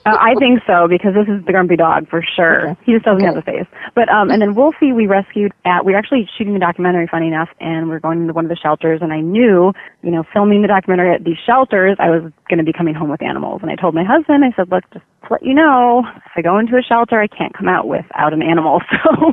I 0.04 0.34
think 0.38 0.60
so 0.66 0.88
because 0.88 1.14
this 1.14 1.28
is 1.28 1.44
the 1.44 1.52
grumpy 1.52 1.76
dog 1.76 2.08
for 2.08 2.22
sure. 2.22 2.70
Okay. 2.70 2.80
He 2.84 2.92
just 2.92 3.04
doesn't 3.04 3.24
okay. 3.24 3.26
have 3.26 3.36
a 3.36 3.42
face. 3.42 3.66
But 3.94 4.08
um, 4.08 4.30
and 4.30 4.42
then 4.42 4.54
Wolfie 4.54 4.92
we 4.92 5.06
rescued 5.06 5.52
at 5.64 5.84
We're 5.84 5.96
actually 5.96 6.28
shooting 6.36 6.56
a 6.56 6.58
documentary, 6.58 7.06
funny 7.06 7.28
enough, 7.28 7.48
and 7.60 7.88
we 7.88 7.94
are 7.94 8.00
going 8.00 8.26
to 8.26 8.32
one 8.32 8.44
of 8.44 8.48
the 8.48 8.56
shelters, 8.56 9.00
and 9.02 9.12
I 9.12 9.20
knew, 9.20 9.72
you 10.02 10.10
know, 10.10 10.24
filming 10.32 10.62
the 10.62 10.68
documentary 10.68 11.14
at 11.14 11.24
these 11.24 11.38
shelters, 11.44 11.96
I 11.98 12.10
was 12.10 12.32
going 12.48 12.58
to 12.58 12.64
be 12.64 12.72
coming 12.72 12.94
home 12.94 13.10
with 13.10 13.22
animals, 13.22 13.60
and 13.62 13.70
I 13.70 13.76
told 13.76 13.94
my 13.94 14.04
husband, 14.04 14.44
I 14.44 14.52
said, 14.56 14.70
look, 14.70 14.84
just 14.92 15.04
to 15.26 15.32
let 15.32 15.42
you 15.42 15.54
know, 15.54 16.04
if 16.16 16.32
I 16.36 16.42
go 16.42 16.58
into 16.58 16.76
a 16.76 16.82
shelter, 16.82 17.20
I 17.20 17.26
can't 17.26 17.54
come 17.56 17.68
out 17.68 17.88
without 17.88 18.32
an 18.32 18.42
animal. 18.42 18.80
So, 19.04 19.32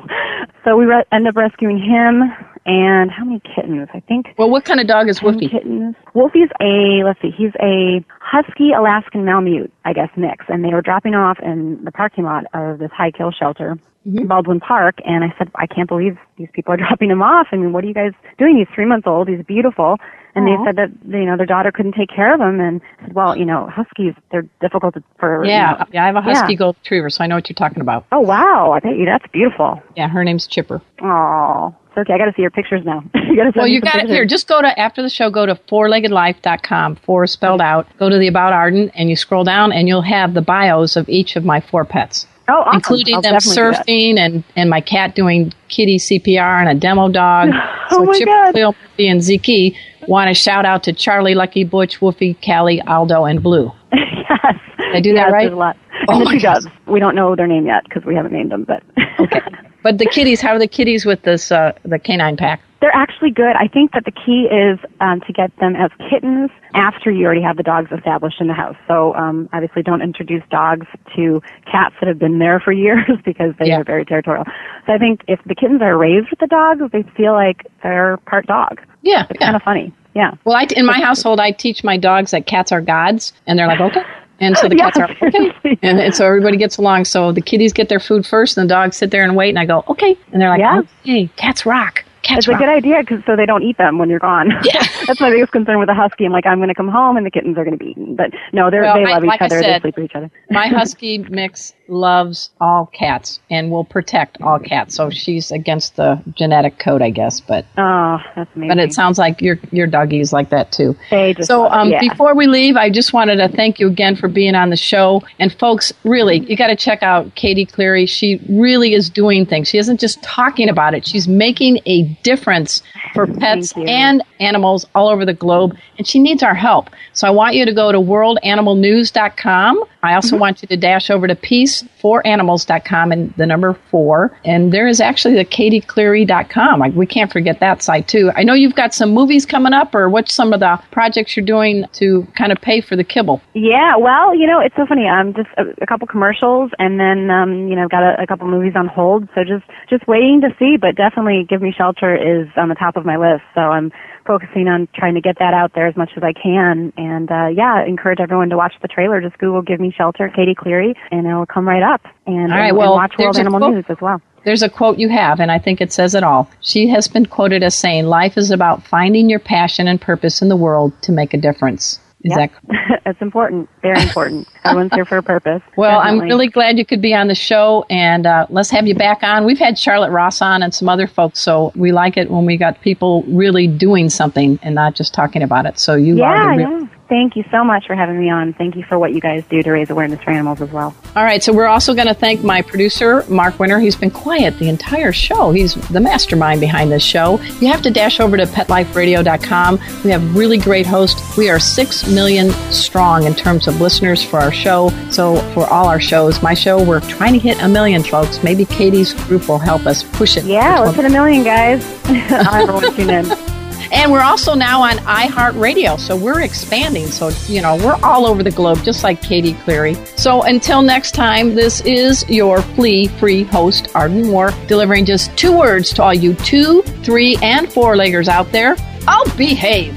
so 0.64 0.78
we 0.78 0.86
re- 0.86 1.04
end 1.12 1.28
up 1.28 1.36
rescuing 1.36 1.78
him 1.78 2.24
and 2.66 3.12
how 3.12 3.24
many 3.24 3.42
kittens? 3.56 3.88
I 3.94 4.00
think. 4.00 4.28
Well, 4.38 4.50
what 4.50 4.66
kind 4.66 4.80
of 4.80 4.88
dog 4.88 5.08
is 5.10 5.22
Wolfie? 5.22 5.48
Kittens. 5.48 5.96
Wolfie's 6.14 6.50
a 6.62 7.04
let's 7.04 7.22
see, 7.22 7.32
he's 7.36 7.52
a 7.62 8.04
husky 8.20 8.72
Alaskan 8.78 9.26
Malamute, 9.26 9.72
I 9.86 9.94
guess 9.94 10.10
mix, 10.16 10.46
and 10.50 10.64
they 10.64 10.74
were 10.74 10.82
dropping 10.82 11.14
off 11.14 11.38
in 11.42 11.84
the 11.84 11.92
parking 11.92 12.24
lot 12.24 12.46
of 12.54 12.80
this 12.80 12.92
high 12.92 13.12
kill 13.12 13.32
shelter. 13.32 13.78
Mm-hmm. 14.08 14.28
Baldwin 14.28 14.60
Park, 14.60 15.00
and 15.04 15.24
I 15.24 15.34
said, 15.38 15.50
I 15.56 15.66
can't 15.66 15.88
believe 15.88 16.18
these 16.38 16.50
people 16.54 16.74
are 16.74 16.78
dropping 16.86 17.10
him 17.10 17.22
off. 17.22 17.48
I 17.52 17.56
mean, 17.56 17.74
what 17.74 17.84
are 17.84 17.88
you 17.88 17.94
guys 17.94 18.12
doing? 18.38 18.58
He's 18.58 18.68
three 18.74 18.86
months 18.86 19.08
old. 19.08 19.28
He's 19.28 19.44
beautiful. 19.46 19.98
And 20.36 20.46
Aww. 20.46 20.58
they 20.58 20.66
said 20.66 20.76
that 20.76 21.18
you 21.18 21.26
know 21.26 21.38
their 21.38 21.46
daughter 21.46 21.72
couldn't 21.72 21.94
take 21.94 22.10
care 22.10 22.34
of 22.34 22.42
him, 22.42 22.60
and 22.60 22.82
said, 23.02 23.14
well, 23.14 23.38
you 23.38 23.46
know, 23.46 23.68
huskies 23.68 24.14
they're 24.32 24.46
difficult 24.62 24.96
for. 25.18 25.46
Yeah, 25.46 25.72
you 25.72 25.78
know, 25.78 25.86
yeah, 25.94 26.04
I 26.04 26.08
have 26.08 26.16
a 26.18 26.22
husky 26.22 26.54
yeah. 26.54 26.58
gold 26.58 26.76
retriever, 26.84 27.10
so 27.10 27.24
I 27.24 27.28
know 27.28 27.36
what 27.36 27.50
you're 27.50 27.56
talking 27.56 27.82
about. 27.82 28.06
Oh 28.12 28.20
wow, 28.20 28.74
I 28.74 28.80
bet 28.80 28.98
you 28.98 29.06
that's 29.06 29.26
beautiful. 29.32 29.82
Yeah, 29.96 30.10
her 30.10 30.24
name's 30.24 30.46
Chipper. 30.46 30.82
Oh, 31.02 31.74
okay. 31.98 32.14
I 32.14 32.18
got 32.18 32.26
to 32.26 32.34
see 32.36 32.42
your 32.42 32.52
pictures 32.52 32.84
now. 32.86 33.02
you 33.16 33.38
got 33.38 33.46
to 33.46 33.54
Well, 33.56 33.68
you 33.68 33.80
got 33.80 33.96
it 33.96 34.10
here. 34.10 34.26
Just 34.26 34.48
go 34.48 34.62
to 34.62 34.78
after 34.80 35.02
the 35.02 35.10
show. 35.10 35.30
Go 35.30 35.46
to 35.46 35.56
fourleggedlife.com. 35.56 36.98
Four 36.98 37.28
spelled 37.28 37.62
out. 37.62 37.88
Go 37.98 38.10
to 38.10 38.18
the 38.18 38.28
about 38.28 38.52
Arden, 38.52 38.92
and 38.94 39.10
you 39.10 39.16
scroll 39.16 39.46
down, 39.46 39.72
and 39.72 39.88
you'll 39.88 40.02
have 40.02 40.34
the 40.34 40.42
bios 40.42 40.98
of 40.98 41.08
each 41.08 41.38
of 41.38 41.46
my 41.46 41.62
four 41.62 41.86
pets. 41.86 42.28
Oh, 42.48 42.62
awesome. 42.62 42.76
including 42.76 43.16
I'll 43.16 43.22
them 43.22 43.36
surfing 43.36 44.18
and, 44.18 44.44
and 44.56 44.70
my 44.70 44.80
cat 44.80 45.16
doing 45.16 45.52
kitty 45.68 45.98
CPR 45.98 46.60
and 46.60 46.70
a 46.70 46.76
demo 46.76 47.10
dog. 47.10 47.50
oh 47.92 47.98
so 47.98 48.04
my 48.04 48.18
Chip, 48.18 48.26
God. 48.28 48.56
And 49.00 49.20
Ziki 49.20 49.76
want 50.08 50.28
to 50.28 50.34
shout 50.34 50.66
out 50.66 50.84
to 50.84 50.94
Charlie, 50.94 51.34
Lucky, 51.34 51.64
Butch, 51.64 52.00
Woofy, 52.00 52.38
Callie, 52.46 52.82
Aldo, 52.82 53.26
and 53.26 53.42
Blue. 53.42 53.72
yes. 53.94 54.56
Did 54.78 54.96
I 54.96 55.02
do 55.02 55.10
yes, 55.10 55.26
that 55.26 55.32
right? 55.32 55.52
A 55.52 55.56
lot. 55.56 55.78
Oh 56.08 56.30
two 56.30 56.40
doves. 56.40 56.68
We 56.86 57.00
don't 57.00 57.16
know 57.16 57.36
their 57.36 57.48
name 57.48 57.66
yet 57.66 57.84
because 57.86 58.06
we 58.06 58.16
haven't 58.16 58.34
named 58.34 58.52
them, 58.52 58.64
but. 58.64 58.84
okay. 59.20 59.42
But 59.84 60.00
the 60.00 60.08
kitties, 60.08 60.42
how 60.42 60.50
are 60.50 60.58
the 60.58 60.68
kitties 60.68 61.06
with 61.06 61.22
this, 61.22 61.52
uh, 61.52 61.74
the 61.84 62.00
canine 62.00 62.38
pack? 62.38 62.60
They're 62.86 62.96
actually 62.96 63.32
good. 63.32 63.56
I 63.56 63.68
think 63.68 63.94
that 63.94 64.06
the 64.06 64.12
key 64.12 64.46
is 64.46 64.78
um, 65.02 65.20
to 65.22 65.34
get 65.34 65.50
them 65.58 65.76
as 65.76 65.90
kittens 66.08 66.52
after 66.76 67.10
you 67.10 67.26
already 67.26 67.42
have 67.42 67.58
the 67.58 67.64
dogs 67.64 67.92
established 67.92 68.40
in 68.40 68.46
the 68.46 68.54
house. 68.54 68.76
So 68.88 69.16
um, 69.16 69.50
obviously, 69.54 69.82
don't 69.82 70.04
introduce 70.04 70.44
dogs 70.52 70.86
to 71.16 71.42
cats 71.66 71.96
that 72.00 72.08
have 72.08 72.20
been 72.20 72.38
there 72.38 72.60
for 72.60 72.72
years 72.86 73.10
because 73.26 73.56
they 73.58 73.70
Yeah. 73.70 73.80
are 73.80 73.84
very 73.84 74.06
territorial. 74.06 74.46
So 74.86 74.94
I 74.94 75.00
think 75.00 75.22
if 75.28 75.40
the 75.48 75.56
kittens 75.56 75.82
are 75.82 75.98
raised 75.98 76.30
with 76.30 76.38
the 76.38 76.46
dogs, 76.46 76.84
they 76.92 77.02
feel 77.18 77.34
like 77.34 77.66
they're 77.82 78.18
part 78.28 78.46
dog. 78.46 78.80
Yeah, 79.02 79.26
It's 79.32 79.40
yeah. 79.42 79.48
kind 79.48 79.56
of 79.56 79.64
funny. 79.64 79.92
Yeah. 80.14 80.36
Well, 80.46 80.56
I, 80.56 80.68
in 80.76 80.86
my 80.86 81.00
household, 81.02 81.40
I 81.40 81.50
teach 81.50 81.84
my 81.84 81.98
dogs 81.98 82.30
that 82.32 82.46
cats 82.46 82.72
are 82.72 82.82
gods, 82.82 83.34
and 83.48 83.58
they're 83.58 83.66
like, 83.66 83.80
okay. 83.90 84.04
And 84.40 84.56
so 84.60 84.70
the 84.70 84.76
Yeah, 84.78 84.92
cats 84.92 85.00
are 85.00 85.10
okay, 85.28 85.80
and, 85.82 86.00
and 86.00 86.14
so 86.14 86.24
everybody 86.28 86.58
gets 86.58 86.78
along. 86.78 87.06
So 87.06 87.32
the 87.32 87.42
kitties 87.42 87.74
get 87.74 87.90
their 87.90 88.00
food 88.00 88.28
first, 88.28 88.60
and 88.60 88.70
the 88.70 88.74
dogs 88.76 88.96
sit 88.96 89.10
there 89.10 89.24
and 89.24 89.36
wait. 89.36 89.50
And 89.50 89.58
I 89.58 89.66
go, 89.66 89.84
okay, 89.90 90.16
and 90.32 90.40
they're 90.40 90.50
like, 90.50 90.60
Yeah. 90.60 90.82
okay, 91.02 91.26
cats 91.36 91.66
rock. 91.66 92.05
Cats 92.26 92.40
It's 92.40 92.48
a 92.48 92.58
good 92.58 92.70
idea 92.70 93.02
because 93.02 93.24
so 93.26 93.36
they 93.36 93.46
don't 93.46 93.64
eat 93.64 93.78
them 93.78 93.98
when 94.00 94.10
you're 94.10 94.20
gone. 94.20 94.50
Yeah. 94.64 94.84
That's 95.08 95.22
my 95.22 95.30
biggest 95.30 95.52
concern 95.52 95.80
with 95.80 95.90
a 95.90 95.94
husky. 95.94 96.26
I'm 96.26 96.32
like, 96.32 96.46
I'm 96.46 96.58
going 96.58 96.70
to 96.70 96.76
come 96.76 96.88
home 96.90 97.18
and 97.18 97.26
the 97.26 97.30
kittens 97.32 97.58
are 97.58 97.64
going 97.64 97.78
to 97.78 97.84
be 97.84 97.92
eaten. 97.92 98.16
But 98.16 98.32
no, 98.52 98.70
they're, 98.72 98.82
Well, 98.82 98.96
they 98.96 99.06
I- 99.06 99.14
love 99.14 99.24
like 99.24 99.42
each 99.42 99.46
other. 99.46 99.62
said, 99.62 99.80
they 99.80 99.82
sleep 99.84 99.96
with 99.98 100.06
each 100.06 100.16
other. 100.16 100.32
my 100.50 100.68
husky 100.80 101.20
mix 101.20 101.74
loves 101.88 102.50
all 102.60 102.88
cats 102.88 103.40
and 103.50 103.70
will 103.72 103.84
protect 103.84 104.42
all 104.42 104.60
cats. 104.60 104.96
So 104.96 105.10
she's 105.10 105.52
against 105.52 105.96
the 105.96 106.22
genetic 106.36 106.80
code, 106.80 107.02
I 107.02 107.10
guess. 107.10 107.40
But 107.42 107.66
Oh, 107.78 108.18
that's 108.36 108.50
amazing. 108.56 108.68
but 108.70 108.78
it 108.80 108.94
sounds 108.94 109.18
like 109.18 109.42
your 109.42 109.60
your 109.72 109.88
doggy 109.88 110.20
is 110.20 110.34
like 110.34 110.50
that 110.50 110.72
too. 110.72 110.96
Just 111.12 111.48
So 111.48 111.68
um, 111.68 111.90
yeah. 111.92 112.00
before 112.00 112.34
we 112.36 112.48
leave, 112.48 112.76
I 112.76 112.90
just 112.90 113.14
wanted 113.14 113.36
to 113.38 113.50
thank 113.50 113.80
you 113.80 113.88
again 113.88 114.16
for 114.16 114.28
being 114.28 114.56
on 114.56 114.70
the 114.70 114.76
show. 114.78 115.22
And 115.40 115.54
folks, 115.54 115.94
really, 116.04 116.40
you 116.40 116.56
got 116.56 116.68
to 116.68 116.76
check 116.76 117.04
out 117.04 117.36
Katie 117.36 117.66
Cleary. 117.66 118.06
She 118.06 118.42
really 118.50 118.94
is 118.94 119.10
doing 119.10 119.46
things. 119.46 119.68
She 119.68 119.78
isn't 119.78 120.00
just 120.00 120.22
talking 120.24 120.70
about 120.70 120.94
it. 120.94 121.06
She's 121.08 121.28
making 121.28 121.80
a 121.86 122.04
difference 122.24 122.82
for 123.14 123.28
pets 123.28 123.74
and 123.78 124.24
animals 124.40 124.86
all 124.96 125.08
over 125.10 125.26
the 125.26 125.34
globe. 125.34 125.78
And 125.98 126.06
she 126.08 126.20
needs 126.20 126.44
our 126.44 126.54
help. 126.56 126.90
So 127.14 127.28
I 127.28 127.32
want 127.32 127.56
you 127.56 127.66
to 127.66 127.74
go 127.74 127.92
to 127.92 128.00
worldanimalnews.com. 128.00 129.84
I 130.04 130.14
also 130.16 130.38
want 130.38 130.62
you 130.62 130.68
to 130.68 130.78
dash 130.78 131.10
over 131.10 131.28
to 131.28 131.36
peaceforanimals.com 131.84 133.12
and 133.12 133.34
the 133.36 133.46
number 133.46 133.78
four. 133.90 134.38
And 134.46 134.72
there 134.72 134.88
is 134.88 135.02
actually 135.02 135.36
the 135.36 135.46
katiecleary.com. 135.46 136.80
Like, 136.80 136.94
we 136.94 137.06
can't 137.06 137.32
forget 137.32 137.60
that 137.60 137.82
site 137.82 138.08
too. 138.08 138.32
I 138.36 138.44
know 138.44 138.54
you've 138.54 138.76
got 138.76 138.94
some 138.94 139.12
movies 139.12 139.46
coming 139.46 139.74
up 139.74 139.94
or 139.96 140.10
what's 140.10 140.34
some 140.34 140.54
of 140.54 140.60
the 140.60 140.80
projects 140.92 141.36
you're 141.36 141.46
doing 141.46 141.86
to 141.94 142.28
kind 142.38 142.52
of 142.52 142.60
pay 142.62 142.82
for 142.82 142.96
the 142.96 143.04
kibble? 143.04 143.42
Yeah, 143.54 143.96
well, 143.98 144.36
you 144.36 144.48
know, 144.48 144.60
it's 144.60 144.76
so 144.76 144.86
funny. 144.86 145.08
Um, 145.08 145.34
just 145.34 145.50
a, 145.58 145.64
a 145.82 145.86
couple 145.86 146.08
commercials, 146.08 146.72
and 146.80 147.00
then 147.00 147.30
um, 147.30 147.68
you 147.68 147.76
know, 147.76 147.84
I've 147.84 147.90
got 147.90 148.04
a, 148.04 148.24
a 148.24 148.28
couple 148.28 148.48
movies 148.48 148.74
on 148.76 148.88
hold. 148.88 149.28
So 149.36 149.44
just 149.44 149.66
just 149.90 150.08
waiting 150.08 150.42
to 150.42 150.50
see. 150.60 150.78
But 150.78 150.96
definitely, 150.96 151.46
Give 151.48 151.62
Me 151.62 151.74
Shelter 151.76 152.16
is 152.16 152.48
on 152.58 152.70
the 152.70 152.76
top 152.76 152.96
of 152.96 153.06
my 153.06 153.18
list. 153.18 153.44
So 153.54 153.62
I'm 153.62 153.92
focusing 154.26 154.68
on 154.68 154.88
trying 154.96 155.16
to 155.16 155.22
get 155.22 155.40
that 155.40 155.54
out 155.54 155.74
there 155.74 155.88
as 155.88 155.96
much 155.96 156.12
as 156.18 156.24
I 156.24 156.34
can. 156.34 156.92
And 156.98 157.32
uh, 157.32 157.48
yeah, 157.48 157.86
encourage 157.86 158.20
everyone 158.20 158.50
to 158.50 158.58
watch 158.58 158.74
the 158.82 158.88
trailer. 158.88 159.22
Just 159.22 159.38
Google 159.38 159.62
Give 159.62 159.80
Me 159.80 159.92
Shelter, 159.96 160.30
Katie 160.36 160.56
Cleary, 160.56 160.96
and 161.12 161.26
it'll 161.26 161.46
come 161.46 161.68
right 161.68 161.84
up. 161.84 162.02
And, 162.26 162.52
All 162.52 162.58
right, 162.60 162.70
and, 162.70 162.78
well, 162.78 162.94
and 162.94 163.02
watch 163.02 163.18
World 163.18 163.38
Animal 163.38 163.60
quote- 163.60 163.74
News 163.76 163.86
as 163.90 163.98
well. 164.02 164.22
There's 164.44 164.62
a 164.62 164.70
quote 164.70 165.00
you 165.00 165.10
have, 165.10 165.40
and 165.40 165.52
I 165.52 165.58
think 165.58 165.82
it 165.82 165.92
says 165.92 166.14
it 166.14 166.24
all. 166.24 166.52
She 166.62 166.88
has 166.90 167.08
been 167.08 167.26
quoted 167.26 167.64
as 167.64 167.74
saying, 167.74 168.06
Life 168.06 168.38
is 168.38 168.52
about 168.52 168.86
finding 168.86 169.28
your 169.28 169.40
passion 169.40 169.88
and 169.88 170.00
purpose 170.00 170.40
in 170.44 170.50
the 170.50 170.56
world 170.56 170.94
to 171.02 171.12
make 171.12 171.34
a 171.34 171.38
difference. 171.38 172.00
Is 172.26 172.32
Yeah. 172.32 172.48
that 172.48 173.02
it's 173.06 173.22
important. 173.22 173.70
Very 173.84 174.02
important. 174.02 174.48
Everyone's 174.64 174.92
here 174.96 175.06
for 175.06 175.18
a 175.18 175.24
purpose. 175.24 175.62
Well, 175.78 176.00
I'm 176.00 176.20
really 176.20 176.48
glad 176.48 176.80
you 176.80 176.86
could 176.86 177.02
be 177.02 177.14
on 177.14 177.28
the 177.28 177.36
show, 177.36 177.86
and 177.90 178.26
uh, 178.26 178.48
let's 178.50 178.72
have 178.72 178.88
you 178.88 178.96
back 178.96 179.22
on. 179.22 179.46
We've 179.46 179.60
had 179.60 179.78
Charlotte 179.78 180.10
Ross 180.10 180.42
on 180.42 180.64
and 180.64 180.74
some 180.74 180.90
other 180.90 181.06
folks, 181.06 181.40
so 181.40 181.72
we 181.76 181.92
like 181.92 182.18
it 182.18 182.32
when 182.32 182.46
we 182.48 182.58
got 182.58 182.82
people 182.82 183.22
really 183.28 183.68
doing 183.68 184.10
something 184.10 184.58
and 184.64 184.74
not 184.74 184.96
just 184.96 185.14
talking 185.14 185.44
about 185.44 185.68
it. 185.68 185.78
So 185.78 185.94
you 185.94 186.18
Yeah, 186.18 186.26
are 186.26 186.52
the 186.58 186.66
real. 186.66 186.80
yeah. 186.82 186.88
Thank 187.08 187.36
you 187.36 187.44
so 187.52 187.64
much 187.64 187.86
for 187.86 187.96
having 187.96 188.20
me 188.20 188.32
on. 188.32 188.54
Thank 188.54 188.76
you 188.76 188.84
for 188.84 188.98
what 188.98 189.14
you 189.14 189.22
guys 189.22 189.44
do 189.48 189.62
to 189.62 189.72
raise 189.72 189.92
awareness 189.92 190.24
for 190.24 190.32
animals 190.32 190.60
as 190.60 190.72
well. 190.72 190.96
All 191.16 191.24
right, 191.24 191.44
so 191.44 191.54
we're 191.54 191.68
also 191.68 191.94
going 191.94 192.08
to 192.08 192.16
thank 192.16 192.44
my 192.44 192.64
producer, 192.64 193.24
Mark 193.30 193.60
Winter. 193.60 193.80
He's 193.80 193.96
been 193.96 194.10
quiet 194.10 194.58
the 194.58 194.70
entire 194.70 195.12
show. 195.12 195.52
He's 195.52 195.76
the 195.90 196.00
mastermind 196.00 196.62
behind 196.62 196.92
this 196.92 197.04
show. 197.04 197.40
You 197.62 197.68
have 197.68 197.84
to 197.84 197.92
dash 197.92 198.20
over 198.20 198.38
to 198.38 198.46
petliferadio.com. 198.46 199.80
We 200.04 200.10
have 200.10 200.36
really 200.36 200.58
great 200.58 200.88
hosts. 200.88 201.38
We 201.38 201.48
are 201.50 201.60
6 201.60 202.08
million 202.12 202.50
strong 202.72 203.26
in 203.26 203.36
terms 203.36 203.68
of 203.68 203.80
listeners 203.80 204.24
for 204.24 204.40
our 204.40 204.52
show. 204.52 204.90
So, 205.12 205.36
for 205.54 205.68
all 205.68 205.88
our 205.88 206.00
shows, 206.00 206.42
my 206.42 206.56
show, 206.56 206.84
we're 206.84 207.02
trying 207.02 207.34
to 207.34 207.40
hit 207.40 207.62
a 207.62 207.68
million, 207.68 208.04
folks. 208.04 208.44
Maybe 208.44 208.66
Katie's 208.66 209.14
group 209.26 209.48
will 209.48 209.60
help 209.60 209.86
us 209.86 210.04
push 210.04 210.38
it. 210.38 210.46
Yeah, 210.46 210.80
let's 210.80 210.96
hit 210.96 211.06
a 211.06 211.10
million, 211.10 211.44
guys. 211.44 211.86
Everyone 212.10 212.96
tune 212.96 213.10
in. 213.12 213.55
And 213.92 214.12
we're 214.12 214.22
also 214.22 214.54
now 214.54 214.82
on 214.82 214.98
iHeartRadio, 214.98 216.00
so 216.00 216.16
we're 216.16 216.42
expanding. 216.42 217.08
So, 217.08 217.30
you 217.48 217.62
know, 217.62 217.76
we're 217.78 218.00
all 218.04 218.26
over 218.26 218.44
the 218.44 218.52
globe, 218.52 218.84
just 218.84 219.04
like 219.04 219.22
Katie 219.22 219.54
Cleary. 219.54 219.96
So 220.16 220.44
until 220.44 220.82
next 220.82 221.12
time, 221.12 221.56
this 221.56 221.82
is 221.82 222.28
your 222.30 222.62
flea 222.62 223.08
free 223.08 223.44
host, 223.44 223.90
Arden 223.96 224.28
Moore, 224.28 224.52
delivering 224.68 225.06
just 225.06 225.36
two 225.38 225.58
words 225.58 225.94
to 225.94 226.04
all 226.04 226.14
you 226.14 226.34
two, 226.36 226.82
three, 227.04 227.38
and 227.42 227.72
four 227.72 227.96
leggers 227.96 228.28
out 228.28 228.52
there. 228.52 228.76
I'll 229.08 229.26
behave. 229.38 229.96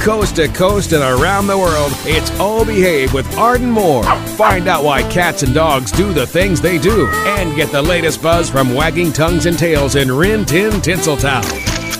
Coast 0.00 0.36
to 0.36 0.48
coast 0.48 0.92
and 0.92 1.02
around 1.02 1.46
the 1.46 1.58
world, 1.58 1.92
it's 2.06 2.30
All 2.40 2.64
Behave 2.64 3.12
with 3.12 3.36
Arden 3.36 3.70
Moore. 3.70 4.02
Find 4.28 4.66
out 4.66 4.82
why 4.82 5.02
cats 5.10 5.42
and 5.42 5.54
dogs 5.54 5.92
do 5.92 6.14
the 6.14 6.26
things 6.26 6.58
they 6.58 6.78
do 6.78 7.06
and 7.06 7.54
get 7.54 7.70
the 7.70 7.82
latest 7.82 8.22
buzz 8.22 8.48
from 8.48 8.72
wagging 8.74 9.12
tongues 9.12 9.44
and 9.44 9.58
tails 9.58 9.96
in 9.96 10.10
Rin 10.10 10.46
Tin 10.46 10.72
Tinseltown. 10.72 11.79